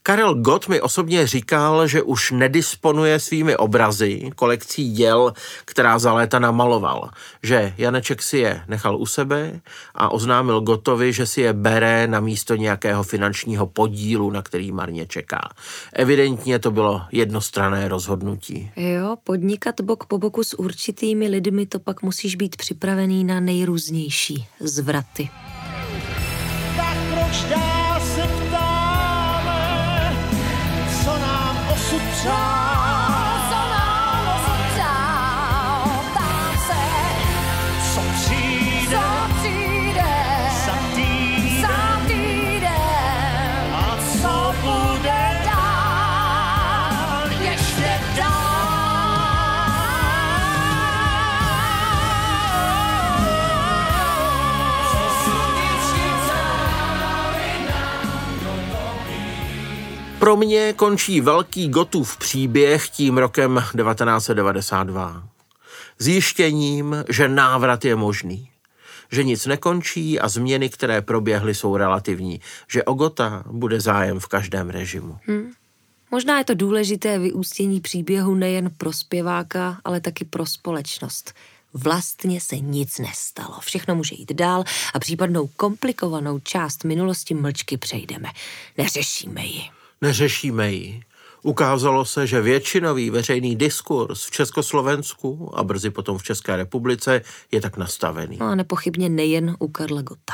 Karel 0.07 0.35
Gott 0.35 0.67
mi 0.67 0.81
osobně 0.81 1.27
říkal, 1.27 1.87
že 1.87 2.01
už 2.01 2.31
nedisponuje 2.31 3.19
svými 3.19 3.55
obrazy, 3.57 4.31
kolekcí 4.35 4.91
děl, 4.91 5.33
která 5.65 5.99
za 5.99 6.13
léta 6.13 6.39
namaloval, 6.39 7.09
že 7.43 7.73
Janeček 7.77 8.21
si 8.21 8.37
je 8.37 8.61
nechal 8.67 8.97
u 8.97 9.05
sebe 9.05 9.61
a 9.95 10.09
oznámil 10.09 10.61
Gottovi, 10.61 11.13
že 11.13 11.25
si 11.25 11.41
je 11.41 11.53
bere 11.53 12.07
na 12.07 12.19
místo 12.19 12.55
nějakého 12.55 13.03
finančního 13.03 13.67
podílu, 13.67 14.31
na 14.31 14.41
který 14.41 14.71
marně 14.71 15.05
čeká. 15.05 15.49
Evidentně 15.93 16.59
to 16.59 16.71
bylo 16.71 17.01
jednostrané 17.11 17.87
rozhodnutí. 17.87 18.71
Jo, 18.75 19.15
podnikat 19.23 19.81
bok 19.81 20.05
po 20.05 20.17
boku 20.17 20.43
s 20.43 20.59
určitými 20.59 21.27
lidmi, 21.27 21.65
to 21.65 21.79
pak 21.79 22.01
musíš 22.01 22.35
být 22.35 22.55
připravený 22.55 23.23
na 23.23 23.39
nejrůznější 23.39 24.45
zvraty. 24.59 25.29
Tak 26.77 26.97
proč 27.13 27.43
dál 27.49 27.86
time. 32.23 32.76
Pro 60.27 60.37
mě 60.37 60.73
končí 60.73 61.21
velký 61.21 61.69
Gotův 61.69 62.17
příběh 62.17 62.89
tím 62.89 63.17
rokem 63.17 63.63
1992. 63.77 65.27
Zjištěním, 65.99 66.95
že 67.09 67.27
návrat 67.27 67.85
je 67.85 67.95
možný. 67.95 68.49
Že 69.11 69.23
nic 69.23 69.45
nekončí 69.45 70.19
a 70.19 70.27
změny, 70.27 70.69
které 70.69 71.01
proběhly, 71.01 71.55
jsou 71.55 71.77
relativní. 71.77 72.41
Že 72.67 72.83
o 72.83 72.93
Gota 72.93 73.43
bude 73.51 73.81
zájem 73.81 74.19
v 74.19 74.27
každém 74.27 74.69
režimu. 74.69 75.17
Možná 76.11 76.37
je 76.37 76.43
to 76.43 76.53
důležité 76.53 77.19
vyústění 77.19 77.81
příběhu 77.81 78.35
nejen 78.35 78.71
pro 78.77 78.93
zpěváka, 78.93 79.77
ale 79.83 80.01
taky 80.01 80.25
pro 80.25 80.45
společnost. 80.45 81.33
Vlastně 81.73 82.41
se 82.41 82.59
nic 82.59 82.99
nestalo. 82.99 83.59
Všechno 83.59 83.95
může 83.95 84.15
jít 84.15 84.33
dál 84.33 84.63
a 84.93 84.99
případnou 84.99 85.47
komplikovanou 85.47 86.39
část 86.39 86.83
minulosti 86.83 87.33
mlčky 87.33 87.77
přejdeme. 87.77 88.29
Neřešíme 88.77 89.45
ji. 89.45 89.76
Neřešíme 90.01 90.71
ji. 90.71 91.01
Ukázalo 91.43 92.05
se, 92.05 92.27
že 92.27 92.41
většinový 92.41 93.09
veřejný 93.09 93.55
diskurs 93.55 94.25
v 94.25 94.31
Československu 94.31 95.51
a 95.57 95.63
brzy 95.63 95.89
potom 95.89 96.17
v 96.17 96.23
České 96.23 96.55
republice 96.55 97.21
je 97.51 97.61
tak 97.61 97.77
nastavený. 97.77 98.37
No 98.39 98.45
a 98.45 98.55
nepochybně 98.55 99.09
nejen 99.09 99.55
u 99.59 99.67
Karla 99.67 100.01
Gota. 100.01 100.33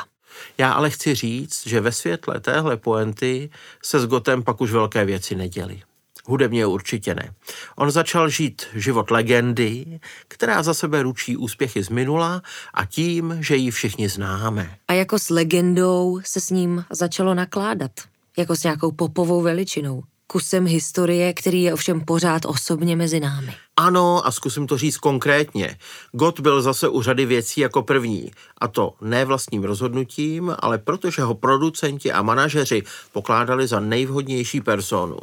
Já 0.58 0.72
ale 0.72 0.90
chci 0.90 1.16
říct, 1.16 1.68
že 1.68 1.82
ve 1.82 1.92
světle 1.92 2.40
téhle 2.40 2.78
poenty 2.78 3.50
se 3.84 4.00
s 4.00 4.06
Gotem 4.06 4.44
pak 4.44 4.62
už 4.62 4.72
velké 4.72 5.06
věci 5.06 5.36
neděly. 5.36 5.82
Hudebně 6.26 6.66
určitě 6.66 7.16
ne. 7.16 7.34
On 7.76 7.92
začal 7.92 8.30
žít 8.30 8.66
život 8.74 9.12
legendy, 9.12 10.00
která 10.28 10.64
za 10.64 10.74
sebe 10.74 11.04
ručí 11.04 11.38
úspěchy 11.38 11.84
z 11.84 11.90
minula 11.90 12.42
a 12.74 12.86
tím, 12.86 13.38
že 13.40 13.56
ji 13.56 13.72
všichni 13.72 14.10
známe. 14.10 14.78
A 14.88 14.94
jako 14.94 15.20
s 15.20 15.30
legendou 15.30 16.20
se 16.26 16.42
s 16.42 16.50
ním 16.50 16.86
začalo 16.90 17.34
nakládat. 17.34 17.92
Jako 18.38 18.56
s 18.56 18.64
nějakou 18.64 18.92
popovou 18.92 19.42
veličinou. 19.42 20.04
Kusem 20.28 20.66
historie, 20.66 21.34
který 21.34 21.62
je 21.62 21.74
ovšem 21.74 22.02
pořád 22.02 22.46
osobně 22.46 22.96
mezi 22.96 23.20
námi. 23.20 23.56
Ano, 23.78 24.28
a 24.28 24.32
zkusím 24.32 24.68
to 24.68 24.78
říct 24.78 24.98
konkrétně. 24.98 25.78
Gott 26.12 26.40
byl 26.40 26.62
zase 26.62 26.88
u 26.88 27.02
řady 27.02 27.26
věcí 27.26 27.62
jako 27.62 27.84
první. 27.84 28.32
A 28.58 28.68
to 28.68 28.94
ne 29.02 29.26
vlastním 29.26 29.64
rozhodnutím, 29.64 30.56
ale 30.60 30.78
protože 30.78 31.22
ho 31.22 31.36
producenti 31.36 32.12
a 32.12 32.22
manažeři 32.22 32.84
pokládali 33.12 33.68
za 33.68 33.80
nejvhodnější 33.80 34.62
personu. 34.62 35.18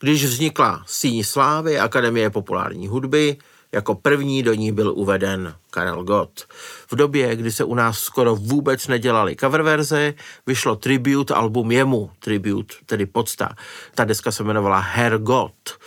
Když 0.00 0.24
vznikla 0.24 0.84
Síň 0.86 1.24
slávy 1.24 1.78
Akademie 1.78 2.30
populární 2.30 2.88
hudby, 2.88 3.36
jako 3.72 3.94
první 3.94 4.42
do 4.42 4.54
ní 4.54 4.72
byl 4.72 4.92
uveden 4.96 5.54
Karel 5.70 6.04
Gott. 6.04 6.46
V 6.90 6.96
době, 6.96 7.36
kdy 7.36 7.52
se 7.52 7.64
u 7.64 7.74
nás 7.74 7.98
skoro 7.98 8.36
vůbec 8.36 8.88
nedělaly 8.88 9.36
cover 9.36 9.62
verze, 9.62 10.14
vyšlo 10.46 10.76
tribute 10.76 11.34
album 11.34 11.70
jemu, 11.72 12.10
tribute, 12.18 12.74
tedy 12.86 13.06
podsta. 13.06 13.48
Ta 13.94 14.04
deska 14.04 14.32
se 14.32 14.42
jmenovala 14.42 14.78
Herr 14.78 15.18
Gott. 15.18 15.78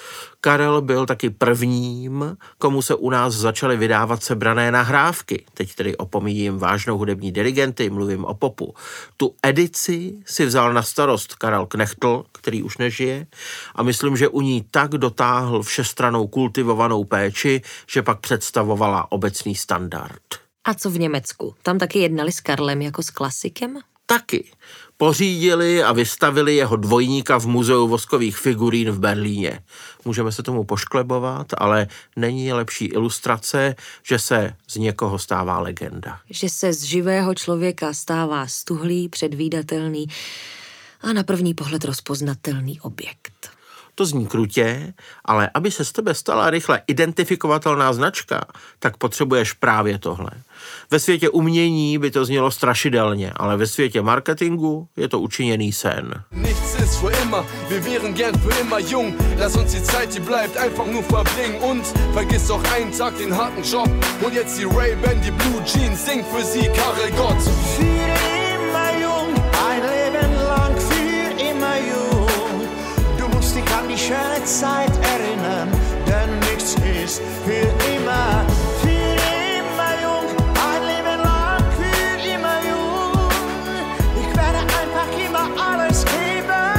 Karel 0.41 0.81
byl 0.81 1.05
taky 1.05 1.29
prvním, 1.29 2.37
komu 2.57 2.81
se 2.81 2.95
u 2.95 3.09
nás 3.09 3.33
začaly 3.33 3.77
vydávat 3.77 4.23
sebrané 4.23 4.71
nahrávky. 4.71 5.45
Teď 5.53 5.75
tedy 5.75 5.97
opomíjím 5.97 6.57
vážnou 6.57 6.97
hudební 6.97 7.31
dirigenty, 7.31 7.89
mluvím 7.89 8.25
o 8.25 8.33
popu. 8.33 8.73
Tu 9.17 9.35
edici 9.43 10.13
si 10.25 10.45
vzal 10.45 10.73
na 10.73 10.81
starost 10.81 11.35
Karel 11.35 11.65
Knechtl, 11.65 12.23
který 12.31 12.63
už 12.63 12.77
nežije, 12.77 13.27
a 13.75 13.83
myslím, 13.83 14.17
že 14.17 14.27
u 14.27 14.41
ní 14.41 14.65
tak 14.71 14.91
dotáhl 14.91 15.63
všestranou 15.63 16.27
kultivovanou 16.27 17.03
péči, 17.03 17.61
že 17.87 18.01
pak 18.01 18.19
představovala 18.19 19.11
obecný 19.11 19.55
standard. 19.73 20.21
A 20.63 20.73
co 20.73 20.89
v 20.89 20.99
Německu? 20.99 21.55
Tam 21.63 21.79
taky 21.79 21.99
jednali 21.99 22.31
s 22.31 22.39
Karlem 22.39 22.81
jako 22.81 23.03
s 23.03 23.09
klasikem? 23.09 23.79
Taky 24.05 24.51
pořídili 24.97 25.83
a 25.83 25.91
vystavili 25.91 26.55
jeho 26.55 26.75
dvojníka 26.75 27.39
v 27.39 27.45
muzeu 27.45 27.88
voskových 27.88 28.38
figurín 28.38 28.91
v 28.91 28.99
Berlíně. 28.99 29.59
Můžeme 30.05 30.31
se 30.31 30.43
tomu 30.43 30.63
pošklebovat, 30.63 31.47
ale 31.57 31.88
není 32.15 32.53
lepší 32.53 32.86
ilustrace, 32.86 33.75
že 34.03 34.19
se 34.19 34.55
z 34.67 34.75
někoho 34.75 35.19
stává 35.19 35.59
legenda. 35.59 36.19
Že 36.29 36.49
se 36.49 36.73
z 36.73 36.83
živého 36.83 37.36
člověka 37.36 37.93
stává 37.93 38.47
stuhlý, 38.47 39.09
předvídatelný 39.09 40.07
a 41.01 41.13
na 41.13 41.23
první 41.23 41.53
pohled 41.53 41.83
rozpoznatelný 41.83 42.81
objekt. 42.81 43.52
To 43.95 44.06
zní 44.06 44.27
krutě, 44.27 44.93
ale 45.25 45.49
aby 45.53 45.71
se 45.71 45.86
z 45.86 45.91
tebe 45.91 46.13
stala 46.13 46.49
rychle 46.49 46.82
identifikovatelná 46.88 47.93
značka, 47.93 48.45
tak 48.79 48.97
potřebuješ 48.97 49.53
právě 49.53 49.99
tohle. 49.99 50.29
Ve 50.91 50.99
světě 50.99 51.29
umění 51.29 51.97
by 51.97 52.12
to 52.12 52.25
znělo 52.25 52.51
strašidelně, 52.51 53.34
ale 53.36 53.58
ve 53.58 53.67
světě 53.67 54.01
marketingu 54.01 54.88
je 54.97 55.08
to 55.08 55.19
učiněný 55.19 55.73
sen. 55.73 56.23
Nichts 56.32 56.75
ist 56.79 56.99
für 56.99 57.21
immer, 57.21 57.45
wir 57.69 57.86
wären 57.86 58.13
gern 58.13 58.39
für 58.39 58.62
immer 58.62 58.79
jung. 58.79 59.15
Lass 59.39 59.56
uns 59.56 59.71
die 59.71 59.84
Zeit, 59.84 60.13
die 60.13 60.19
bleibt, 60.19 60.58
einfach 60.58 60.88
nur 60.88 61.03
verbringen. 61.03 61.62
Und 61.62 61.86
vergiss 62.13 62.47
doch 62.47 62.63
einen 62.75 62.91
Tag 62.97 63.17
den 63.17 63.38
harten 63.38 63.63
Job. 63.63 63.89
Und 64.25 64.34
jetzt 64.34 64.58
die 64.58 64.65
Ray-Ban, 64.65 65.21
die 65.21 65.32
Blue 65.32 65.63
Jeans, 65.65 66.06
sing 66.06 66.23
für 66.25 66.43
sie 66.43 66.69
Karel 66.69 67.12
Gott. 67.17 67.41
Für 67.77 68.32
musst 74.03 74.09
dich 74.09 74.15
an 74.15 74.33
die 74.33 74.39
schöne 74.39 74.45
Zeit 74.45 74.91
erinnern, 75.05 75.69
denn 76.07 76.39
nichts 76.39 76.75
ist 77.03 77.21
für 77.45 77.67
immer. 77.95 78.45
Für 78.81 79.15
immer 79.59 79.91
jung, 80.01 80.27
ein 80.55 80.81
Leben 80.87 81.19
lang 81.23 81.63
für 81.77 82.27
immer 82.27 82.59
jung. 82.69 83.31
Ich 84.21 84.35
werde 84.35 84.59
einfach 84.59 85.09
immer 85.25 85.61
alles 85.61 86.05
geben. 86.05 86.73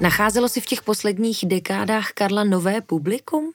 Nacházelo 0.00 0.48
si 0.48 0.60
v 0.60 0.66
těch 0.66 0.82
posledních 0.82 1.44
dekádách 1.46 2.12
Karla 2.12 2.44
nové 2.44 2.80
publikum? 2.80 3.52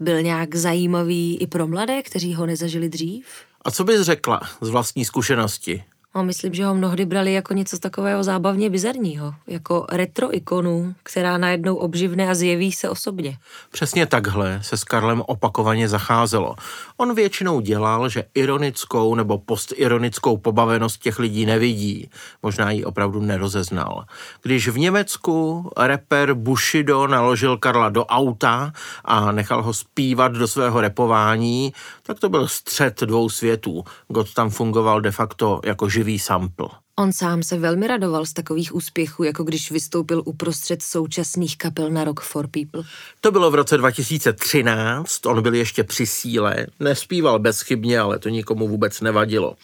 Byl 0.00 0.22
nějak 0.22 0.54
zajímavý 0.54 1.38
i 1.40 1.46
pro 1.46 1.66
mladé, 1.66 2.02
kteří 2.02 2.34
ho 2.34 2.46
nezažili 2.46 2.88
dřív? 2.88 3.26
A 3.64 3.70
co 3.70 3.84
bys 3.84 4.00
řekla 4.00 4.40
z 4.60 4.68
vlastní 4.68 5.04
zkušenosti? 5.04 5.84
A 6.14 6.22
myslím, 6.22 6.54
že 6.54 6.64
ho 6.64 6.74
mnohdy 6.74 7.04
brali 7.04 7.32
jako 7.32 7.54
něco 7.54 7.78
takového 7.78 8.22
zábavně 8.22 8.70
bizarního, 8.70 9.34
jako 9.46 9.86
retro 9.92 10.36
ikonu, 10.36 10.94
která 11.02 11.38
najednou 11.38 11.74
obživne 11.74 12.30
a 12.30 12.34
zjeví 12.34 12.72
se 12.72 12.90
osobně. 12.90 13.38
Přesně 13.72 14.06
takhle 14.06 14.58
se 14.62 14.76
s 14.76 14.84
Karlem 14.84 15.22
opakovaně 15.26 15.88
zacházelo. 15.88 16.54
On 16.96 17.14
většinou 17.14 17.60
dělal, 17.60 18.08
že 18.08 18.24
ironickou 18.34 19.14
nebo 19.14 19.38
postironickou 19.38 20.36
pobavenost 20.36 21.02
těch 21.02 21.18
lidí 21.18 21.46
nevidí. 21.46 22.10
Možná 22.42 22.70
ji 22.70 22.84
opravdu 22.84 23.20
nerozeznal. 23.20 24.04
Když 24.42 24.68
v 24.68 24.78
Německu 24.78 25.70
rapper 25.76 26.34
Bushido 26.34 27.06
naložil 27.06 27.56
Karla 27.56 27.88
do 27.88 28.04
auta 28.04 28.72
a 29.04 29.32
nechal 29.32 29.62
ho 29.62 29.74
zpívat 29.74 30.32
do 30.32 30.48
svého 30.48 30.80
repování, 30.80 31.72
tak 32.02 32.20
to 32.20 32.28
byl 32.28 32.48
střed 32.48 33.00
dvou 33.00 33.28
světů. 33.28 33.84
God 34.08 34.34
tam 34.34 34.50
fungoval 34.50 35.00
de 35.00 35.10
facto 35.10 35.60
jako 35.64 35.88
živý 35.88 36.03
sample. 36.18 36.68
On 36.96 37.12
sám 37.12 37.42
se 37.42 37.58
velmi 37.58 37.86
radoval 37.86 38.26
z 38.26 38.32
takových 38.32 38.74
úspěchů, 38.74 39.22
jako 39.22 39.44
když 39.44 39.70
vystoupil 39.70 40.22
uprostřed 40.24 40.82
současných 40.82 41.58
kapel 41.58 41.90
na 41.90 42.04
Rock 42.04 42.20
for 42.20 42.48
People. 42.48 42.82
To 43.20 43.30
bylo 43.30 43.50
v 43.50 43.54
roce 43.54 43.76
2013, 43.78 45.26
on 45.26 45.42
byl 45.42 45.54
ještě 45.54 45.84
při 45.84 46.06
síle, 46.06 46.66
nespíval 46.80 47.38
bezchybně, 47.38 48.00
ale 48.00 48.18
to 48.18 48.28
nikomu 48.28 48.68
vůbec 48.68 49.00
nevadilo. 49.00 49.56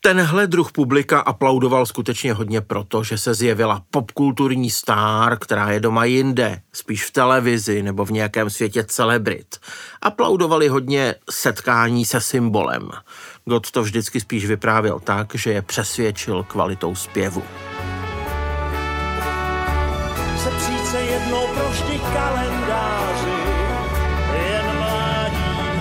Tenhle 0.00 0.46
druh 0.46 0.72
publika 0.72 1.20
aplaudoval 1.20 1.86
skutečně 1.86 2.32
hodně 2.32 2.60
proto, 2.60 3.04
že 3.04 3.18
se 3.18 3.34
zjevila 3.34 3.82
popkulturní 3.90 4.70
star, 4.70 5.38
která 5.38 5.70
je 5.70 5.80
doma 5.80 6.04
jinde, 6.04 6.60
spíš 6.72 7.04
v 7.04 7.10
televizi 7.10 7.82
nebo 7.82 8.04
v 8.04 8.10
nějakém 8.10 8.50
světě 8.50 8.84
celebrit. 8.84 9.56
Aplaudovali 10.02 10.68
hodně 10.68 11.14
setkání 11.30 12.04
se 12.04 12.20
symbolem. 12.20 12.90
God 13.48 13.70
to 13.70 13.82
vždycky 13.82 14.20
spíš 14.20 14.46
vyprávěl 14.46 15.00
tak, 15.00 15.34
že 15.34 15.52
je 15.52 15.62
přesvědčil 15.62 16.42
kvalitou 16.42 16.94
zpěvu. 16.94 17.42
Se 20.90 21.00
jednou 21.00 21.46
pro 21.46 21.68
vždy 21.70 21.98
kalendáři, 21.98 23.38
jen 24.50 24.76
mládí, 24.76 25.80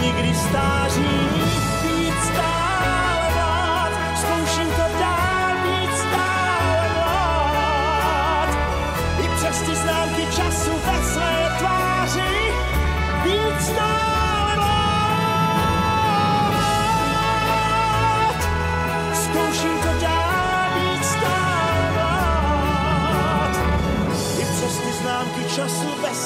nikdy 0.00 0.34
stáří, 0.34 1.35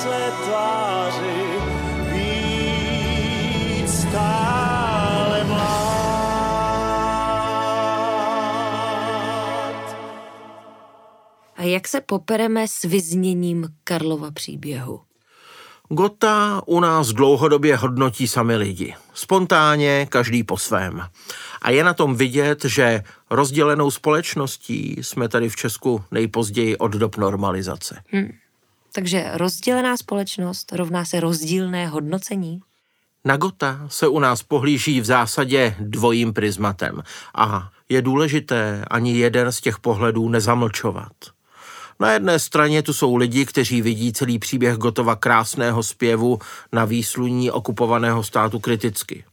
své 0.00 0.32
tváři 0.44 1.44
být 2.12 3.88
stále 3.90 5.44
mlád. 5.44 5.80
A 11.56 11.62
jak 11.62 11.88
se 11.88 12.00
popereme 12.00 12.68
s 12.68 12.82
vyzněním 12.82 13.68
Karlova 13.84 14.30
příběhu? 14.30 15.00
Gota 15.88 16.62
u 16.66 16.80
nás 16.80 17.08
dlouhodobě 17.08 17.76
hodnotí 17.76 18.28
sami 18.28 18.56
lidi. 18.56 18.94
Spontánně, 19.14 20.06
každý 20.10 20.42
po 20.42 20.58
svém. 20.58 21.02
A 21.62 21.70
je 21.70 21.84
na 21.84 21.94
tom 21.94 22.16
vidět, 22.16 22.64
že 22.64 23.02
rozdělenou 23.30 23.90
společností 23.90 24.96
jsme 25.02 25.28
tady 25.28 25.48
v 25.48 25.56
Česku 25.56 26.04
nejpozději 26.10 26.76
od 26.76 26.92
dob 26.92 27.16
normalizace. 27.16 28.02
Takže 28.92 29.30
rozdělená 29.32 29.96
společnost 29.96 30.72
rovná 30.72 31.04
se 31.04 31.20
rozdílné 31.20 31.86
hodnocení? 31.86 32.60
Na 33.24 33.36
Gota 33.36 33.80
se 33.88 34.08
u 34.08 34.18
nás 34.18 34.42
pohlíží 34.42 35.00
v 35.00 35.04
zásadě 35.04 35.76
dvojím 35.80 36.32
prismatem 36.32 37.02
a 37.34 37.70
je 37.88 38.02
důležité 38.02 38.84
ani 38.90 39.18
jeden 39.18 39.52
z 39.52 39.60
těch 39.60 39.78
pohledů 39.78 40.28
nezamlčovat. 40.28 41.12
Na 42.00 42.12
jedné 42.12 42.38
straně 42.38 42.82
tu 42.82 42.92
jsou 42.92 43.16
lidi, 43.16 43.46
kteří 43.46 43.82
vidí 43.82 44.12
celý 44.12 44.38
příběh 44.38 44.76
Gotova 44.76 45.16
krásného 45.16 45.82
zpěvu 45.82 46.38
na 46.72 46.84
výsluní 46.84 47.50
okupovaného 47.50 48.22
státu 48.22 48.58
kriticky. 48.58 49.24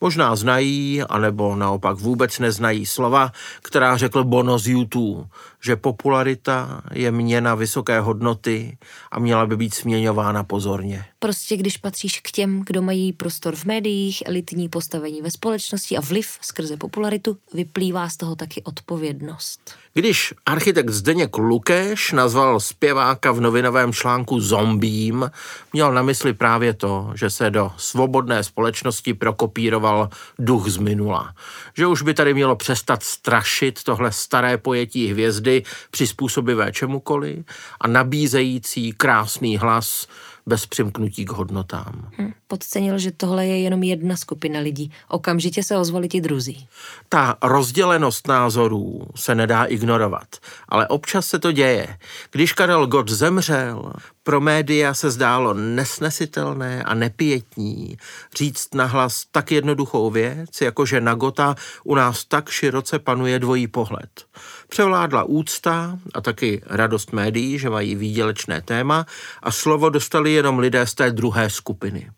Možná 0.00 0.36
znají, 0.36 1.02
anebo 1.02 1.56
naopak 1.56 1.96
vůbec 1.98 2.38
neznají 2.38 2.86
slova, 2.86 3.32
která 3.62 3.96
řekl 3.96 4.24
Bono 4.24 4.58
z 4.58 4.66
YouTube, 4.66 5.28
že 5.60 5.76
popularita 5.76 6.82
je 6.92 7.10
měna 7.10 7.54
vysoké 7.54 8.00
hodnoty 8.00 8.78
a 9.10 9.18
měla 9.18 9.46
by 9.46 9.56
být 9.56 9.74
směňována 9.74 10.44
pozorně. 10.44 11.04
Prostě 11.18 11.56
když 11.56 11.76
patříš 11.76 12.20
k 12.20 12.30
těm, 12.30 12.62
kdo 12.66 12.82
mají 12.82 13.12
prostor 13.12 13.56
v 13.56 13.64
médiích, 13.64 14.22
elitní 14.26 14.68
postavení 14.68 15.22
ve 15.22 15.30
společnosti 15.30 15.96
a 15.96 16.00
vliv 16.00 16.38
skrze 16.40 16.76
popularitu, 16.76 17.36
vyplývá 17.54 18.08
z 18.08 18.16
toho 18.16 18.36
taky 18.36 18.62
odpovědnost. 18.62 19.74
Když 19.94 20.34
architekt 20.46 20.90
Zdeněk 20.90 21.38
Lukéš 21.38 22.12
nazval 22.12 22.60
zpěváka 22.60 23.32
v 23.32 23.40
novinovém 23.40 23.92
článku 23.92 24.40
zombím, 24.40 25.30
měl 25.72 25.92
na 25.92 26.02
mysli 26.02 26.32
právě 26.32 26.74
to, 26.74 27.12
že 27.14 27.30
se 27.30 27.50
do 27.50 27.72
svobodné 27.76 28.44
společnosti 28.44 29.14
prokopíroval 29.14 30.08
duch 30.38 30.68
z 30.68 30.76
minula. 30.76 31.34
Že 31.76 31.86
už 31.86 32.02
by 32.02 32.14
tady 32.14 32.34
mělo 32.34 32.56
přestat 32.56 33.02
strašit 33.02 33.82
tohle 33.82 34.12
staré 34.12 34.58
pojetí 34.58 35.06
hvězdy 35.06 35.49
přizpůsobivé 35.90 36.72
čemukoliv 36.72 37.44
a 37.80 37.88
nabízející 37.88 38.92
krásný 38.92 39.58
hlas 39.58 40.06
bez 40.46 40.66
přimknutí 40.66 41.24
k 41.24 41.30
hodnotám. 41.30 42.10
Hm, 42.18 42.32
podcenil, 42.48 42.98
že 42.98 43.10
tohle 43.10 43.46
je 43.46 43.60
jenom 43.60 43.82
jedna 43.82 44.16
skupina 44.16 44.60
lidí. 44.60 44.92
Okamžitě 45.08 45.62
se 45.62 45.76
ozvali 45.76 46.08
ti 46.08 46.20
druzí. 46.20 46.68
Ta 47.08 47.36
rozdělenost 47.42 48.28
názorů 48.28 49.06
se 49.16 49.34
nedá 49.34 49.64
ignorovat, 49.64 50.28
ale 50.68 50.88
občas 50.88 51.26
se 51.26 51.38
to 51.38 51.52
děje. 51.52 51.98
Když 52.30 52.52
Karel 52.52 52.86
Gott 52.86 53.10
zemřel, 53.10 53.92
pro 54.22 54.40
média 54.40 54.94
se 54.94 55.10
zdálo 55.10 55.54
nesnesitelné 55.54 56.82
a 56.82 56.94
nepětní 56.94 57.96
říct 58.36 58.74
nahlas 58.74 59.24
tak 59.32 59.52
jednoduchou 59.52 60.10
věc, 60.10 60.60
jako 60.60 60.86
že 60.86 61.00
na 61.00 61.14
Gota 61.14 61.54
u 61.84 61.94
nás 61.94 62.24
tak 62.24 62.50
široce 62.50 62.98
panuje 62.98 63.38
dvojí 63.38 63.66
pohled. 63.66 64.24
Převládla 64.68 65.24
úcta 65.24 65.98
a 66.14 66.20
taky 66.20 66.62
radost 66.66 67.12
médií, 67.12 67.58
že 67.58 67.70
mají 67.70 67.94
výdělečné 67.94 68.62
téma 68.62 69.06
a 69.42 69.50
slovo 69.50 69.88
dostali 69.88 70.29
jenom 70.32 70.58
lidé 70.58 70.86
z 70.86 70.94
té 70.94 71.10
druhé 71.10 71.50
skupiny. 71.50 72.10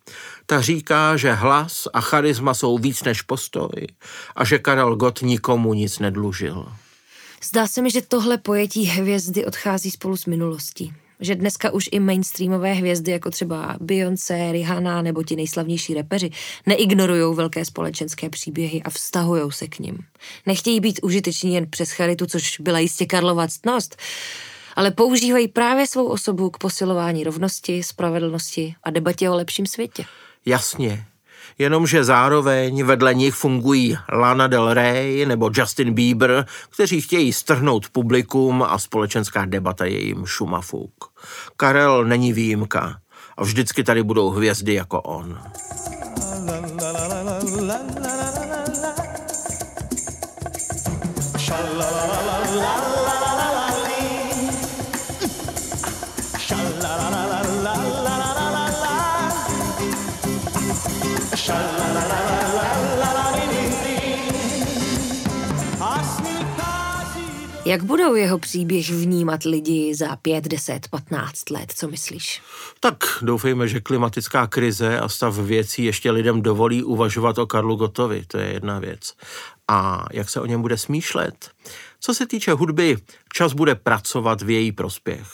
Ta 0.47 0.61
říká, 0.61 1.17
že 1.17 1.33
hlas 1.33 1.89
a 1.93 2.01
charisma 2.01 2.55
jsou 2.55 2.79
víc 2.79 3.05
než 3.05 3.23
postoj 3.23 3.87
a 4.37 4.45
že 4.45 4.59
Karel 4.59 4.97
Gott 4.97 5.23
nikomu 5.23 5.75
nic 5.75 5.99
nedlužil. 5.99 6.67
Zdá 7.45 7.67
se 7.67 7.83
mi, 7.83 7.91
že 7.91 8.03
tohle 8.03 8.39
pojetí 8.39 8.85
hvězdy 8.85 9.45
odchází 9.45 9.91
spolu 9.91 10.17
s 10.17 10.27
minulostí. 10.27 10.93
Že 11.21 11.35
dneska 11.35 11.71
už 11.71 11.89
i 11.93 12.01
mainstreamové 12.01 12.73
hvězdy, 12.73 13.13
jako 13.13 13.31
třeba 13.31 13.77
Beyoncé, 13.81 14.53
Rihanna 14.53 15.03
nebo 15.03 15.23
ti 15.23 15.37
nejslavnější 15.37 15.95
repeři, 15.95 16.31
neignorují 16.67 17.37
velké 17.37 17.65
společenské 17.65 18.31
příběhy 18.31 18.83
a 18.83 18.91
vztahují 18.91 19.43
se 19.53 19.69
k 19.69 19.79
nim. 19.79 19.99
Nechtějí 20.47 20.81
být 20.81 21.01
užiteční 21.03 21.55
jen 21.55 21.67
přes 21.71 21.91
charitu, 21.91 22.27
což 22.27 22.61
byla 22.61 22.79
jistě 22.79 23.07
Karlova 23.07 23.49
ctnost, 23.49 23.97
ale 24.77 24.91
používají 24.91 25.49
právě 25.49 25.87
svou 25.87 26.07
osobu 26.07 26.51
k 26.51 26.59
posilování 26.59 27.25
rovnosti, 27.25 27.83
spravedlnosti 27.83 28.75
a 28.83 28.91
debatě 28.91 29.31
o 29.31 29.35
lepším 29.35 29.67
světě. 29.67 30.05
Jasně. 30.47 31.07
Jenomže 31.59 32.05
zároveň 32.05 32.85
vedle 32.85 33.15
nich 33.15 33.35
fungují 33.35 33.97
Lana 34.13 34.47
Del 34.47 34.75
Rey 34.75 35.27
nebo 35.27 35.51
Justin 35.55 35.95
Bieber, 35.95 36.47
kteří 36.71 37.01
chtějí 37.01 37.33
strhnout 37.33 37.89
publikum 37.89 38.63
a 38.63 38.79
společenská 38.79 39.45
debata 39.45 39.85
je 39.85 40.07
jim 40.07 40.27
šumafuk. 40.27 40.93
Karel 41.57 42.05
není 42.05 42.33
výjimka 42.33 42.97
a 43.37 43.43
vždycky 43.43 43.85
tady 43.85 44.03
budou 44.03 44.31
hvězdy 44.31 44.75
jako 44.75 45.01
on. 45.01 45.39
Jak 67.73 67.83
budou 67.83 68.15
jeho 68.15 68.39
příběh 68.39 68.91
vnímat 68.91 69.43
lidi 69.43 69.95
za 69.95 70.17
5, 70.17 70.45
10, 70.45 70.89
15 70.89 71.51
let, 71.51 71.73
co 71.77 71.89
myslíš? 71.89 72.43
Tak 72.81 73.05
doufejme, 73.23 73.69
že 73.69 73.81
klimatická 73.81 74.47
krize 74.47 74.99
a 74.99 75.09
stav 75.09 75.39
věcí 75.39 75.85
ještě 75.85 76.11
lidem 76.11 76.43
dovolí 76.43 76.83
uvažovat 76.83 77.39
o 77.39 77.47
Karlu 77.47 77.77
Gotovi, 77.77 78.25
to 78.27 78.39
je 78.39 78.53
jedna 78.53 78.79
věc. 78.79 79.15
A 79.69 80.07
jak 80.13 80.31
se 80.31 80.41
o 80.41 80.47
něm 80.47 80.63
bude 80.63 80.79
smýšlet? 80.79 81.51
Co 82.05 82.15
se 82.15 82.27
týče 82.27 82.53
hudby, 82.53 82.97
čas 83.33 83.53
bude 83.53 83.75
pracovat 83.75 84.43
v 84.43 84.51
její 84.51 84.73
prospěch. 84.73 85.29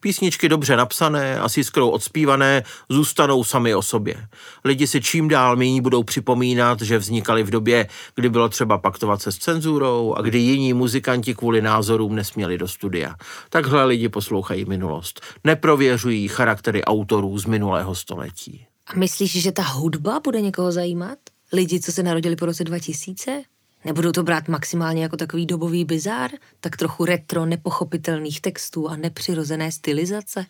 Písničky 0.00 0.48
dobře 0.48 0.76
napsané 0.76 1.38
a 1.38 1.48
s 1.48 1.56
jiskrou 1.56 1.88
odspívané 1.88 2.62
zůstanou 2.88 3.44
sami 3.44 3.74
o 3.74 3.82
sobě. 3.82 4.26
Lidi 4.64 4.86
si 4.86 5.00
čím 5.00 5.28
dál 5.28 5.56
méně 5.56 5.82
budou 5.82 6.02
připomínat, 6.02 6.80
že 6.80 6.98
vznikaly 6.98 7.42
v 7.42 7.50
době, 7.50 7.88
kdy 8.14 8.28
bylo 8.28 8.48
třeba 8.48 8.78
paktovat 8.78 9.22
se 9.22 9.32
s 9.32 9.36
cenzurou 9.36 10.14
a 10.14 10.22
kdy 10.22 10.38
jiní 10.38 10.72
muzikanti 10.72 11.34
kvůli 11.34 11.62
názorům 11.62 12.14
nesměli 12.14 12.58
do 12.58 12.68
studia. 12.68 13.14
Takhle 13.50 13.84
lidi 13.84 14.08
poslouchají 14.08 14.64
minulost. 14.64 15.20
Neprověřují 15.44 16.28
charaktery 16.28 16.84
autorů 16.84 17.38
z 17.38 17.46
minulého 17.46 17.94
století. 17.94 18.66
A 18.86 18.96
myslíš, 18.96 19.42
že 19.42 19.52
ta 19.52 19.62
hudba 19.62 20.20
bude 20.20 20.40
někoho 20.40 20.72
zajímat? 20.72 21.18
Lidi, 21.52 21.80
co 21.80 21.92
se 21.92 22.02
narodili 22.02 22.36
po 22.36 22.46
roce 22.46 22.64
2000? 22.64 23.42
Nebudou 23.84 24.12
to 24.12 24.22
brát 24.22 24.48
maximálně 24.48 25.02
jako 25.02 25.16
takový 25.16 25.46
dobový 25.46 25.84
bizár? 25.84 26.30
Tak 26.60 26.76
trochu 26.76 27.04
retro 27.04 27.46
nepochopitelných 27.46 28.40
textů 28.40 28.88
a 28.88 28.96
nepřirozené 28.96 29.72
stylizace? 29.72 30.46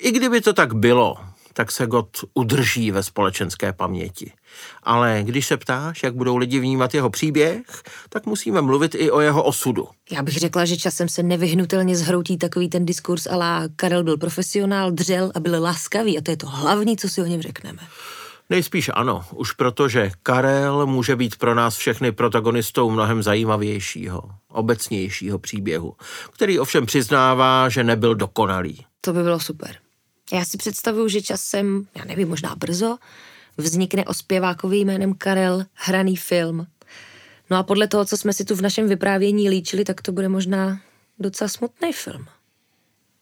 I 0.00 0.12
kdyby 0.12 0.40
to 0.40 0.52
tak 0.52 0.74
bylo, 0.74 1.16
tak 1.52 1.72
se 1.72 1.86
God 1.86 2.08
udrží 2.34 2.90
ve 2.90 3.02
společenské 3.02 3.72
paměti. 3.72 4.32
Ale 4.82 5.20
když 5.24 5.46
se 5.46 5.56
ptáš, 5.56 6.02
jak 6.02 6.14
budou 6.14 6.36
lidi 6.36 6.60
vnímat 6.60 6.94
jeho 6.94 7.10
příběh, 7.10 7.62
tak 8.08 8.26
musíme 8.26 8.62
mluvit 8.62 8.94
i 8.94 9.10
o 9.10 9.20
jeho 9.20 9.42
osudu. 9.42 9.88
Já 10.10 10.22
bych 10.22 10.36
řekla, 10.36 10.64
že 10.64 10.76
časem 10.76 11.08
se 11.08 11.22
nevyhnutelně 11.22 11.96
zhroutí 11.96 12.38
takový 12.38 12.68
ten 12.68 12.86
diskurs 12.86 13.26
alá 13.26 13.62
Karel 13.76 14.04
byl 14.04 14.16
profesionál, 14.16 14.90
dřel 14.90 15.32
a 15.34 15.40
byl 15.40 15.62
laskavý 15.62 16.18
a 16.18 16.20
to 16.20 16.30
je 16.30 16.36
to 16.36 16.46
hlavní, 16.46 16.96
co 16.96 17.08
si 17.08 17.22
o 17.22 17.26
něm 17.26 17.42
řekneme. 17.42 17.82
Nejspíš 18.50 18.90
ano, 18.94 19.24
už 19.34 19.52
protože 19.52 20.10
Karel 20.22 20.86
může 20.86 21.16
být 21.16 21.36
pro 21.36 21.54
nás 21.54 21.76
všechny 21.76 22.12
protagonistou 22.12 22.90
mnohem 22.90 23.22
zajímavějšího, 23.22 24.22
obecnějšího 24.48 25.38
příběhu, 25.38 25.94
který 26.32 26.58
ovšem 26.58 26.86
přiznává, 26.86 27.68
že 27.68 27.84
nebyl 27.84 28.14
dokonalý. 28.14 28.86
To 29.00 29.12
by 29.12 29.22
bylo 29.22 29.40
super. 29.40 29.76
Já 30.32 30.44
si 30.44 30.56
představuju, 30.56 31.08
že 31.08 31.22
časem, 31.22 31.86
já 31.94 32.04
nevím, 32.04 32.28
možná 32.28 32.54
brzo, 32.56 32.96
vznikne 33.56 34.04
o 34.04 34.14
zpěvákovi 34.14 34.76
jménem 34.78 35.14
Karel 35.14 35.64
hraný 35.74 36.16
film. 36.16 36.66
No 37.50 37.56
a 37.56 37.62
podle 37.62 37.88
toho, 37.88 38.04
co 38.04 38.16
jsme 38.16 38.32
si 38.32 38.44
tu 38.44 38.54
v 38.54 38.62
našem 38.62 38.88
vyprávění 38.88 39.50
líčili, 39.50 39.84
tak 39.84 40.02
to 40.02 40.12
bude 40.12 40.28
možná 40.28 40.80
docela 41.18 41.48
smutný 41.48 41.92
film. 41.92 42.26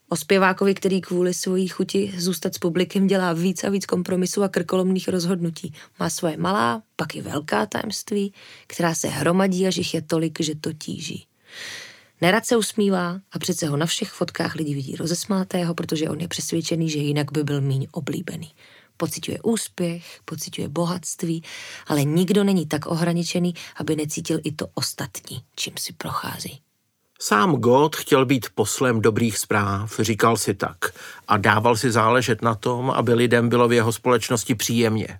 O 0.09 0.16
zpěvákovi, 0.16 0.75
který 0.75 1.01
kvůli 1.01 1.35
svojí 1.35 1.69
chuti 1.69 2.14
zůstat 2.19 2.55
s 2.55 2.59
publikem 2.59 3.07
dělá 3.07 3.33
víc 3.33 3.64
a 3.64 3.69
víc 3.69 3.87
kompromisů 3.87 4.42
a 4.42 4.49
krkolomných 4.49 5.09
rozhodnutí. 5.09 5.73
Má 6.01 6.11
svoje 6.11 6.37
malá, 6.37 6.83
pak 6.97 7.14
i 7.14 7.23
velká 7.23 7.66
tajemství, 7.66 8.33
která 8.66 8.95
se 8.95 9.09
hromadí 9.09 9.66
a 9.66 9.71
jich 9.77 9.95
je 9.95 10.03
tolik, 10.03 10.40
že 10.40 10.55
to 10.55 10.73
tíží. 10.73 11.27
Nerad 12.21 12.47
se 12.47 12.57
usmívá 12.57 13.21
a 13.33 13.38
přece 13.38 13.66
ho 13.66 13.77
na 13.77 13.87
všech 13.87 14.09
fotkách 14.09 14.55
lidi 14.55 14.75
vidí 14.75 14.97
rozesmátého, 14.97 15.75
protože 15.75 16.09
on 16.09 16.21
je 16.21 16.29
přesvědčený, 16.29 16.90
že 16.90 16.99
jinak 16.99 17.33
by 17.33 17.45
byl 17.45 17.61
míň 17.61 17.87
oblíbený. 17.92 18.51
Pocituje 18.97 19.38
úspěch, 19.42 20.21
pocituje 20.25 20.69
bohatství, 20.69 21.42
ale 21.87 22.05
nikdo 22.05 22.45
není 22.45 22.66
tak 22.66 22.87
ohraničený, 22.87 23.55
aby 23.77 23.97
necítil 23.97 24.40
i 24.45 24.53
to 24.53 24.66
ostatní, 24.75 25.42
čím 25.57 25.75
si 25.79 25.92
prochází. 25.92 26.65
Sám 27.20 27.52
God 27.52 27.96
chtěl 27.96 28.26
být 28.26 28.46
poslem 28.55 29.00
dobrých 29.00 29.38
zpráv, 29.38 30.00
říkal 30.00 30.37
si 30.37 30.55
tak, 30.55 30.76
a 31.29 31.37
dával 31.37 31.76
si 31.76 31.90
záležet 31.90 32.42
na 32.42 32.55
tom, 32.55 32.90
aby 32.90 33.14
lidem 33.14 33.48
bylo 33.48 33.68
v 33.68 33.72
jeho 33.72 33.92
společnosti 33.92 34.55
příjemně. 34.55 35.18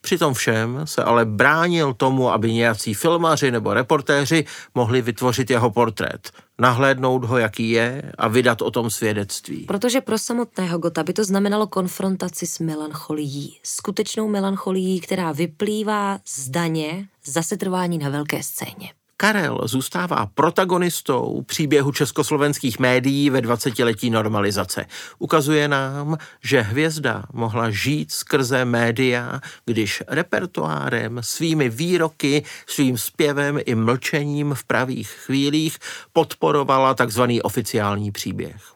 Přitom 0.00 0.34
všem 0.34 0.80
se 0.84 1.04
ale 1.04 1.24
bránil 1.24 1.94
tomu, 1.94 2.30
aby 2.30 2.52
nějací 2.52 2.94
filmaři 2.94 3.50
nebo 3.50 3.74
reportéři 3.74 4.44
mohli 4.74 5.02
vytvořit 5.02 5.50
jeho 5.50 5.70
portrét, 5.70 6.30
nahlédnout 6.58 7.24
ho, 7.24 7.38
jaký 7.38 7.70
je 7.70 8.12
a 8.18 8.28
vydat 8.28 8.62
o 8.62 8.70
tom 8.70 8.90
svědectví. 8.90 9.64
Protože 9.64 10.00
pro 10.00 10.18
samotného 10.18 10.78
Gota 10.78 11.02
by 11.02 11.12
to 11.12 11.24
znamenalo 11.24 11.66
konfrontaci 11.66 12.46
s 12.46 12.58
melancholií. 12.58 13.58
Skutečnou 13.62 14.28
melancholií, 14.28 15.00
která 15.00 15.32
vyplývá 15.32 16.18
z 16.26 16.48
daně 16.48 17.08
za 17.24 17.42
setrvání 17.42 17.98
na 17.98 18.08
velké 18.08 18.42
scéně. 18.42 18.95
Karel 19.18 19.60
zůstává 19.64 20.26
protagonistou 20.34 21.42
příběhu 21.46 21.92
československých 21.92 22.78
médií 22.78 23.30
ve 23.30 23.40
20-letí 23.40 24.10
normalizace. 24.10 24.86
Ukazuje 25.18 25.68
nám, 25.68 26.16
že 26.42 26.60
hvězda 26.60 27.24
mohla 27.32 27.70
žít 27.70 28.12
skrze 28.12 28.64
média, 28.64 29.40
když 29.64 30.02
repertoárem, 30.08 31.18
svými 31.20 31.68
výroky, 31.68 32.44
svým 32.66 32.98
zpěvem 32.98 33.58
i 33.64 33.74
mlčením 33.74 34.54
v 34.54 34.64
pravých 34.64 35.10
chvílích 35.10 35.78
podporovala 36.12 36.94
takzvaný 36.94 37.42
oficiální 37.42 38.12
příběh. 38.12 38.75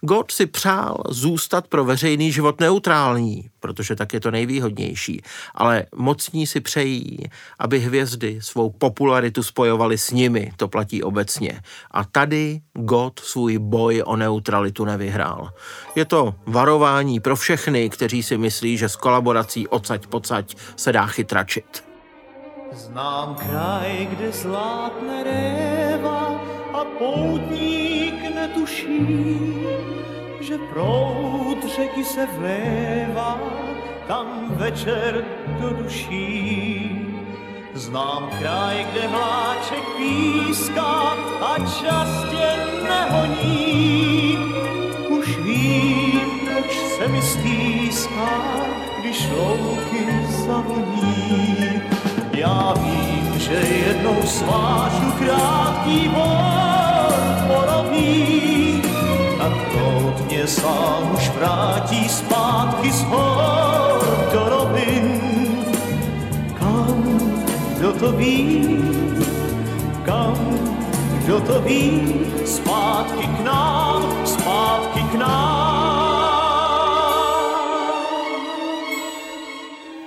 God 0.00 0.30
si 0.30 0.46
přál 0.46 0.96
zůstat 1.08 1.68
pro 1.68 1.84
veřejný 1.84 2.32
život 2.32 2.60
neutrální, 2.60 3.50
protože 3.60 3.96
tak 3.96 4.14
je 4.14 4.20
to 4.20 4.30
nejvýhodnější, 4.30 5.22
ale 5.54 5.86
mocní 5.96 6.46
si 6.46 6.60
přejí, 6.60 7.18
aby 7.58 7.78
hvězdy 7.78 8.38
svou 8.42 8.70
popularitu 8.70 9.42
spojovali 9.42 9.98
s 9.98 10.10
nimi, 10.10 10.52
to 10.56 10.68
platí 10.68 11.02
obecně. 11.02 11.60
A 11.90 12.04
tady 12.04 12.60
God 12.72 13.18
svůj 13.18 13.58
boj 13.58 14.02
o 14.06 14.16
neutralitu 14.16 14.84
nevyhrál. 14.84 15.50
Je 15.96 16.04
to 16.04 16.34
varování 16.46 17.20
pro 17.20 17.36
všechny, 17.36 17.90
kteří 17.90 18.22
si 18.22 18.38
myslí, 18.38 18.76
že 18.76 18.88
s 18.88 18.96
kolaborací 18.96 19.68
odsaď 19.68 20.06
pocať 20.06 20.56
se 20.76 20.92
dá 20.92 21.06
chytračit. 21.06 21.84
Znám 22.72 23.34
kraj, 23.34 24.06
kde 24.10 24.32
zlátne 24.32 25.24
réva 25.24 26.38
a 26.80 26.84
poutník 26.84 28.34
netuší, 28.34 29.06
že 30.40 30.58
proud 30.58 31.56
řeky 31.76 32.04
se 32.04 32.26
vlévá 32.26 33.40
tam 34.08 34.26
večer 34.50 35.24
do 35.60 35.70
duší. 35.70 37.06
Znám 37.74 38.30
kraj, 38.38 38.86
kde 38.92 39.08
vláček 39.08 39.84
píská 39.96 41.16
a 41.40 41.56
čas 41.58 42.24
tě 42.30 42.48
nehoní. 42.88 44.38
Už 45.08 45.38
vím, 45.38 46.20
proč 46.44 46.78
se 46.78 47.08
mi 47.08 47.22
stýská, 47.22 48.40
když 49.00 49.28
louky 49.36 50.06
zavoní. 50.46 51.82
Já 52.32 52.74
vím, 52.78 53.38
že 53.38 53.54
jednou 53.54 54.22
svážu 54.22 55.12
krátký 55.18 56.08
bor 56.08 56.69
prout 60.40 60.46
mě 60.46 60.46
sám 60.46 61.14
už 61.14 61.28
vrátí 61.28 62.08
zpátky 62.08 62.92
z 62.92 63.02
hor 63.02 64.28
do 64.32 64.48
rovin. 64.48 65.20
Kam, 66.58 67.20
kdo 67.78 67.92
to 67.92 68.12
ví, 68.12 68.78
kam, 70.04 70.58
kdo 71.24 71.40
to 71.40 71.60
ví, 71.60 72.14
zpátky 72.46 73.26
k 73.26 73.40
nám, 73.44 74.26
zpátky 74.26 75.00
k 75.00 75.14
nám. 75.14 76.10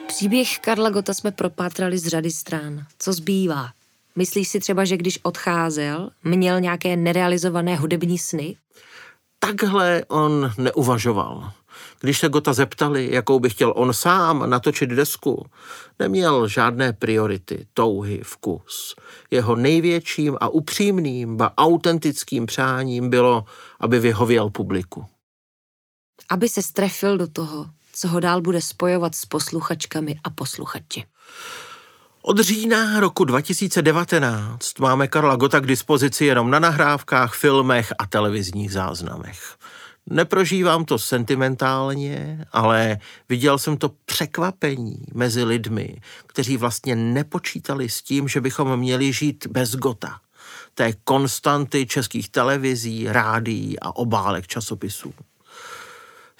Příběh 0.07 0.59
Karla 0.59 0.89
Gota 0.89 1.13
jsme 1.13 1.31
propátrali 1.31 1.97
z 1.97 2.07
řady 2.07 2.31
stran. 2.31 2.85
Co 2.99 3.13
zbývá? 3.13 3.69
Myslíš 4.15 4.47
si 4.47 4.59
třeba, 4.59 4.85
že 4.85 4.97
když 4.97 5.19
odcházel, 5.23 6.09
měl 6.23 6.61
nějaké 6.61 6.95
nerealizované 6.95 7.75
hudební 7.75 8.17
sny? 8.17 8.55
Takhle 9.45 10.05
on 10.07 10.51
neuvažoval. 10.57 11.51
Když 11.99 12.19
se 12.19 12.29
Gota 12.29 12.53
zeptali, 12.53 13.09
jakou 13.11 13.39
by 13.39 13.49
chtěl 13.49 13.73
on 13.75 13.93
sám 13.93 14.49
natočit 14.49 14.89
desku, 14.89 15.45
neměl 15.99 16.47
žádné 16.47 16.93
priority, 16.93 17.67
touhy, 17.73 18.21
vkus. 18.23 18.95
Jeho 19.31 19.55
největším 19.55 20.37
a 20.41 20.49
upřímným, 20.49 21.37
ba 21.37 21.53
autentickým 21.57 22.45
přáním 22.45 23.09
bylo, 23.09 23.45
aby 23.79 23.99
vyhověl 23.99 24.49
publiku. 24.49 25.05
Aby 26.29 26.49
se 26.49 26.61
strefil 26.61 27.17
do 27.17 27.27
toho, 27.27 27.65
co 27.93 28.07
ho 28.07 28.19
dál 28.19 28.41
bude 28.41 28.61
spojovat 28.61 29.15
s 29.15 29.25
posluchačkami 29.25 30.19
a 30.23 30.29
posluchači. 30.29 31.05
Od 32.25 32.39
října 32.39 32.99
roku 32.99 33.25
2019 33.25 34.79
máme 34.79 35.07
Karla 35.07 35.35
Gota 35.35 35.59
k 35.59 35.65
dispozici 35.65 36.25
jenom 36.25 36.51
na 36.51 36.59
nahrávkách, 36.59 37.33
filmech 37.33 37.93
a 37.99 38.05
televizních 38.05 38.71
záznamech. 38.71 39.57
Neprožívám 40.09 40.85
to 40.85 40.99
sentimentálně, 40.99 42.45
ale 42.51 42.97
viděl 43.29 43.57
jsem 43.57 43.77
to 43.77 43.91
překvapení 44.05 45.05
mezi 45.13 45.43
lidmi, 45.43 45.97
kteří 46.27 46.57
vlastně 46.57 46.95
nepočítali 46.95 47.89
s 47.89 48.01
tím, 48.01 48.27
že 48.27 48.41
bychom 48.41 48.77
měli 48.77 49.13
žít 49.13 49.47
bez 49.47 49.75
Gota. 49.75 50.19
Té 50.73 50.93
konstanty 51.03 51.85
českých 51.85 52.29
televizí, 52.29 53.07
rádií 53.07 53.79
a 53.79 53.95
obálek 53.95 54.47
časopisů. 54.47 55.13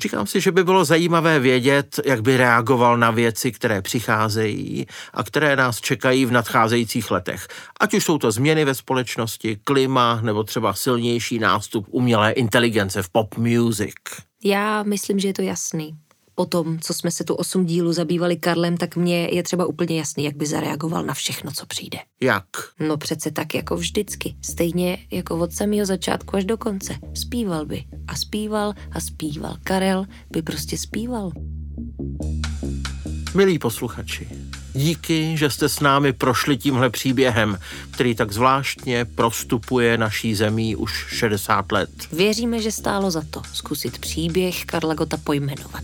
Říkám 0.04 0.28
si, 0.28 0.42
že 0.42 0.52
by 0.52 0.63
bylo 0.63 0.86
zajímavé 0.86 1.39
vědět, 1.39 2.00
jak 2.06 2.22
by 2.22 2.38
reagoval 2.38 2.98
na 2.98 3.12
věci, 3.12 3.52
které 3.52 3.82
přicházejí 3.82 4.86
a 5.13 5.24
které 5.24 5.56
nás 5.56 5.82
čekají 5.82 6.26
v 6.26 6.32
nadcházejících 6.32 7.12
letech. 7.12 7.48
Ať 7.80 7.94
už 7.94 8.04
jsou 8.04 8.18
to 8.18 8.32
změny 8.32 8.66
ve 8.66 8.76
společnosti, 8.76 9.58
klima 9.63 10.20
nebo 10.22 10.44
třeba 10.44 10.74
silnější 10.74 11.39
nástup 11.39 11.88
umělé 11.89 12.32
inteligence 12.32 13.04
v 13.04 13.10
pop 13.10 13.38
music. 13.38 13.96
Já 14.44 14.84
myslím, 14.84 15.20
že 15.20 15.28
je 15.28 15.34
to 15.34 15.42
jasný. 15.42 15.96
Po 16.36 16.46
tom, 16.46 16.80
co 16.80 16.93
jsme 16.93 17.12
se 17.12 17.24
tu 17.24 17.36
osm 17.36 17.65
dílů 17.65 17.93
zabývali 17.93 18.36
Karlem, 18.36 18.78
tak 18.78 18.96
mně 18.96 19.30
je 19.32 19.43
třeba 19.43 19.65
úplně 19.65 19.98
jasný, 19.98 20.24
jak 20.24 20.36
by 20.36 20.46
zareagoval 20.46 21.04
na 21.06 21.13
všechno, 21.13 21.52
co 21.52 21.65
přijde. 21.65 21.98
Jak? 22.22 22.46
No 22.80 22.98
přece 22.98 23.32
tak 23.32 23.56
jako 23.56 23.76
vždycky. 23.76 24.36
Stejně 24.41 24.98
jako 25.12 25.39
od 25.39 25.54
samého 25.54 25.86
začátku 25.86 26.36
až 26.36 26.46
do 26.46 26.58
konce. 26.58 26.96
Zpíval 27.13 27.65
by. 27.65 27.84
A 28.08 28.15
zpíval 28.15 28.74
a 28.91 29.00
zpíval. 29.00 29.58
Karel 29.63 30.06
by 30.32 30.41
prostě 30.41 30.78
zpíval. 30.78 31.32
Milí 33.36 33.60
posluchači, 33.60 34.30
Díky, 34.73 35.38
že 35.38 35.49
jste 35.49 35.69
s 35.69 35.79
námi 35.79 36.13
prošli 36.13 36.57
tímhle 36.57 36.89
příběhem, 36.89 37.57
který 37.91 38.15
tak 38.15 38.31
zvláštně 38.31 39.05
prostupuje 39.05 39.97
naší 39.97 40.36
zemí 40.36 40.75
už 40.75 41.05
60 41.09 41.71
let. 41.71 41.89
Věříme, 42.12 42.62
že 42.62 42.71
stálo 42.71 43.12
za 43.12 43.23
to 43.29 43.41
zkusit 43.53 43.97
příběh 43.97 44.65
Karla 44.65 44.93
Gota 44.93 45.17
pojmenovat. 45.17 45.83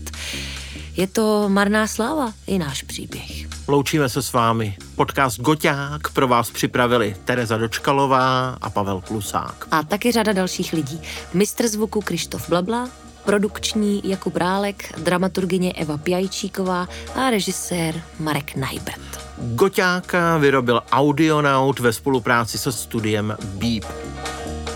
Je 0.96 1.06
to 1.06 1.48
marná 1.48 1.86
sláva 1.86 2.32
i 2.46 2.58
náš 2.58 2.82
příběh. 2.82 3.48
Loučíme 3.68 4.08
se 4.08 4.22
s 4.22 4.32
vámi. 4.32 4.76
Podcast 4.96 5.40
Goťák 5.40 6.10
pro 6.12 6.28
vás 6.28 6.50
připravili 6.50 7.16
Tereza 7.24 7.56
Dočkalová 7.56 8.58
a 8.60 8.70
Pavel 8.70 9.00
Klusák. 9.00 9.66
A 9.70 9.82
taky 9.82 10.12
řada 10.12 10.32
dalších 10.32 10.72
lidí. 10.72 11.00
Mistr 11.34 11.68
zvuku 11.68 12.00
Krištof 12.00 12.48
Blabla, 12.48 12.88
produkční 13.24 14.00
Jakub 14.04 14.36
Rálek, 14.36 14.98
dramaturgině 14.98 15.72
Eva 15.72 15.98
Pjajčíková 15.98 16.88
a 17.14 17.30
režisér 17.30 18.02
Marek 18.18 18.56
Najbert. 18.56 19.20
Goťáka 19.38 20.36
vyrobil 20.38 20.82
Audionaut 20.92 21.80
ve 21.80 21.92
spolupráci 21.92 22.58
se 22.58 22.72
studiem 22.72 23.36
Beep. 23.44 23.84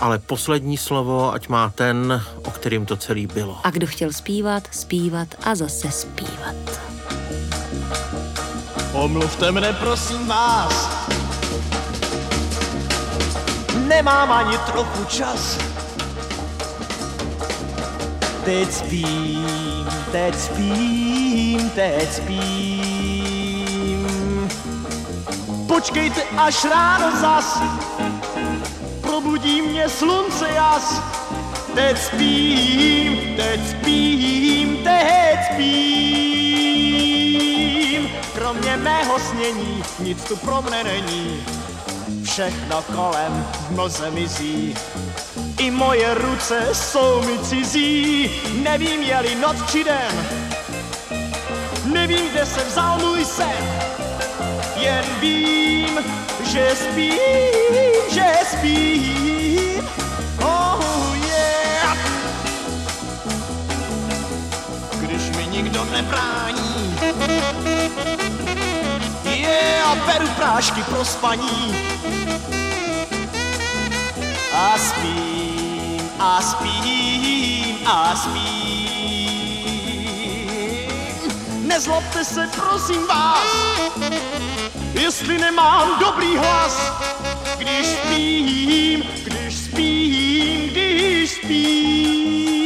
Ale 0.01 0.19
poslední 0.19 0.77
slovo, 0.77 1.33
ať 1.33 1.47
má 1.47 1.69
ten, 1.69 2.23
o 2.45 2.51
kterým 2.51 2.85
to 2.85 2.97
celý 2.97 3.27
bylo. 3.27 3.57
A 3.63 3.69
kdo 3.69 3.87
chtěl 3.87 4.13
zpívat, 4.13 4.67
zpívat 4.71 5.27
a 5.43 5.55
zase 5.55 5.91
zpívat. 5.91 6.55
Omluvte 8.93 9.51
mne, 9.51 9.73
prosím 9.73 10.27
vás. 10.27 11.05
Nemám 13.87 14.31
ani 14.31 14.57
trochu 14.57 15.05
čas. 15.05 15.74
Teď 18.45 18.71
spím, 18.71 19.89
teď 20.11 20.35
spím, 20.39 21.69
teď 21.69 22.13
spím. 22.13 23.25
Počkejte 25.67 26.23
až 26.37 26.65
ráno 26.65 27.21
zas, 27.21 27.61
probudí 29.01 29.61
mě 29.61 29.89
slunce 29.89 30.49
jas. 30.49 31.01
Teď 31.75 31.97
spím, 31.97 33.35
teď 33.35 33.69
spím, 33.69 34.77
teď 34.83 35.39
spím. 35.53 36.85
Kromě 38.33 38.77
mého 38.77 39.19
snění 39.19 39.83
nic 39.99 40.23
tu 40.23 40.35
pro 40.35 40.61
mne 40.61 40.83
není. 40.83 41.45
Všechno 42.23 42.81
kolem 42.81 43.47
v 43.69 43.71
mlze 43.71 44.11
mizí. 44.11 44.75
I 45.57 45.71
moje 45.71 46.13
ruce 46.13 46.69
jsou 46.73 47.21
mi 47.21 47.39
cizí. 47.39 48.31
Nevím, 48.63 49.01
je-li 49.03 49.35
noc 49.35 49.57
či 49.71 49.83
den. 49.83 50.29
Nevím, 51.85 52.29
kde 52.29 52.45
se 52.45 52.63
vzal 52.63 52.99
můj 52.99 53.25
sen. 53.25 53.63
Jen 54.75 55.05
vím, 55.19 55.99
že 56.43 56.75
spím, 56.75 57.19
že 58.11 58.33
spím. 58.51 59.89
Oh 60.43 61.17
yeah. 61.27 61.97
Když 64.99 65.21
mi 65.37 65.47
nikdo 65.47 65.85
nebrání. 65.85 66.99
Yeah, 69.25 70.05
beru 70.05 70.27
prášky 70.27 70.83
pro 70.83 71.05
spaní. 71.05 71.75
A 74.53 74.77
spím, 74.77 75.34
a 76.25 76.41
spím, 76.41 77.77
a 77.85 78.15
spím. 78.15 78.89
Nezlobte 81.67 82.25
se, 82.25 82.49
prosím 82.55 83.07
vás, 83.07 83.47
jestli 84.93 85.37
nemám 85.37 85.99
dobrý 85.99 86.37
hlas, 86.37 86.91
když 87.57 87.87
spím, 87.87 89.03
když 89.23 89.57
spím, 89.57 90.69
když 90.69 91.31
spím. 91.31 92.65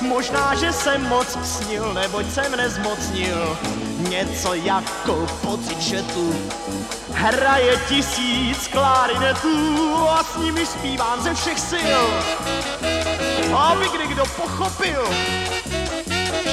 Možná, 0.00 0.54
že 0.54 0.72
jsem 0.72 1.08
moc 1.08 1.38
snil, 1.44 1.94
neboť 1.94 2.30
jsem 2.30 2.56
nezmocnil 2.56 3.58
něco 3.98 4.54
jako 4.54 5.26
pocit, 5.42 5.80
že 5.80 6.02
tu 6.02 6.34
hraje 7.18 7.80
tisíc 7.88 8.68
klarinetů 8.68 10.08
a 10.08 10.24
s 10.24 10.36
nimi 10.36 10.66
zpívám 10.66 11.22
ze 11.22 11.34
všech 11.34 11.60
sil. 11.70 12.02
Aby 13.56 13.86
kdo 14.08 14.24
pochopil, 14.26 15.08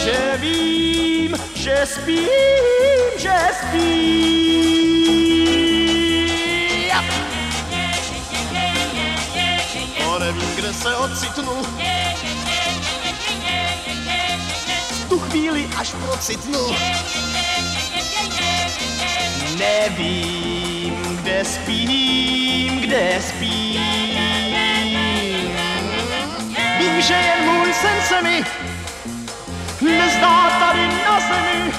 že 0.03 0.37
vím, 0.37 1.35
že 1.55 1.85
spím, 1.85 2.29
že 3.17 3.35
spím. 3.61 4.55
A 10.15 10.19
nevím, 10.19 10.55
kde 10.55 10.73
se 10.73 10.95
ocitnu. 10.95 11.63
V 14.91 15.09
tu 15.09 15.19
chvíli 15.19 15.69
až 15.77 15.93
procitnu. 16.05 16.75
Nevím, 19.57 20.54
kde 21.35 21.45
spím, 21.45 22.81
kde 22.81 23.19
spím. 23.19 23.81
Vím, 26.79 27.01
že 27.01 27.13
jen 27.13 27.45
můj 27.45 27.73
sen 27.73 28.01
se 28.07 28.21
mi 28.21 28.43
nezdá 29.81 30.49
tady 30.59 30.87
na 30.87 31.19
zemi, 31.19 31.73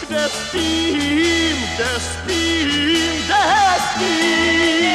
kde 0.00 0.28
spím, 0.28 1.56
kde 1.74 2.00
spím, 2.00 3.24
kde 3.24 3.42
spím. 3.90 4.90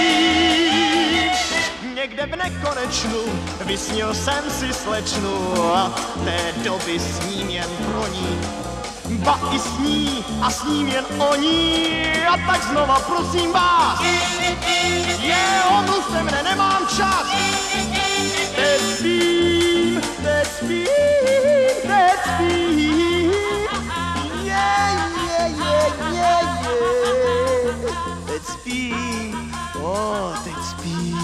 Někde 1.95 2.25
v 2.25 2.35
nekonečnu 2.35 3.19
vysnil 3.65 4.13
jsem 4.13 4.49
si 4.49 4.73
slečnu 4.73 5.63
a 5.73 5.95
té 6.23 6.53
doby 6.63 6.99
s 6.99 7.25
ním 7.25 7.49
jen 7.49 7.69
pro 7.69 8.07
ní. 8.07 8.39
Ba 9.25 9.39
i 9.51 9.59
s 9.59 9.79
ní 9.79 10.25
a 10.41 10.49
s 10.51 10.63
ním 10.63 10.87
jen 10.87 11.05
o 11.17 11.35
ní 11.35 11.87
a 12.29 12.37
tak 12.37 12.63
znova 12.63 12.99
prosím 12.99 13.51
vás. 13.51 13.99
Je, 15.19 15.45
omluvte 15.69 16.23
mne, 16.23 16.43
nemám 16.43 16.87
čas. 16.97 17.25
Teď 18.55 18.81
spím, 18.97 20.01
teď 20.23 20.47
spím, 20.57 20.87
teď 21.81 22.19
spím. 22.35 23.31
Je, 24.45 24.69
je, 25.25 25.37
je, 25.57 25.81
je, 26.13 26.21
je. 26.21 26.37
Teď 28.25 28.41
spím, 28.45 29.53
o, 29.81 30.33
teď 30.43 30.53
spím. 30.69 31.15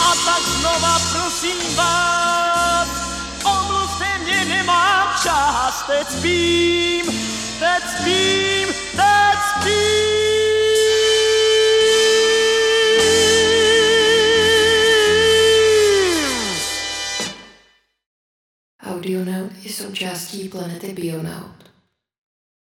A 0.00 0.08
tak 0.24 0.42
znova 0.60 0.98
prosím 1.12 1.76
vás, 1.76 2.13
teď 5.86 6.08
spím, 6.08 7.06
teď 7.58 7.82
spím, 8.00 8.68
teď 8.96 9.38
spím. 9.60 10.04
Audionaut 18.86 19.52
je 19.62 19.72
součástí 19.72 20.48
planety 20.48 20.92
Bionaut. 20.92 21.63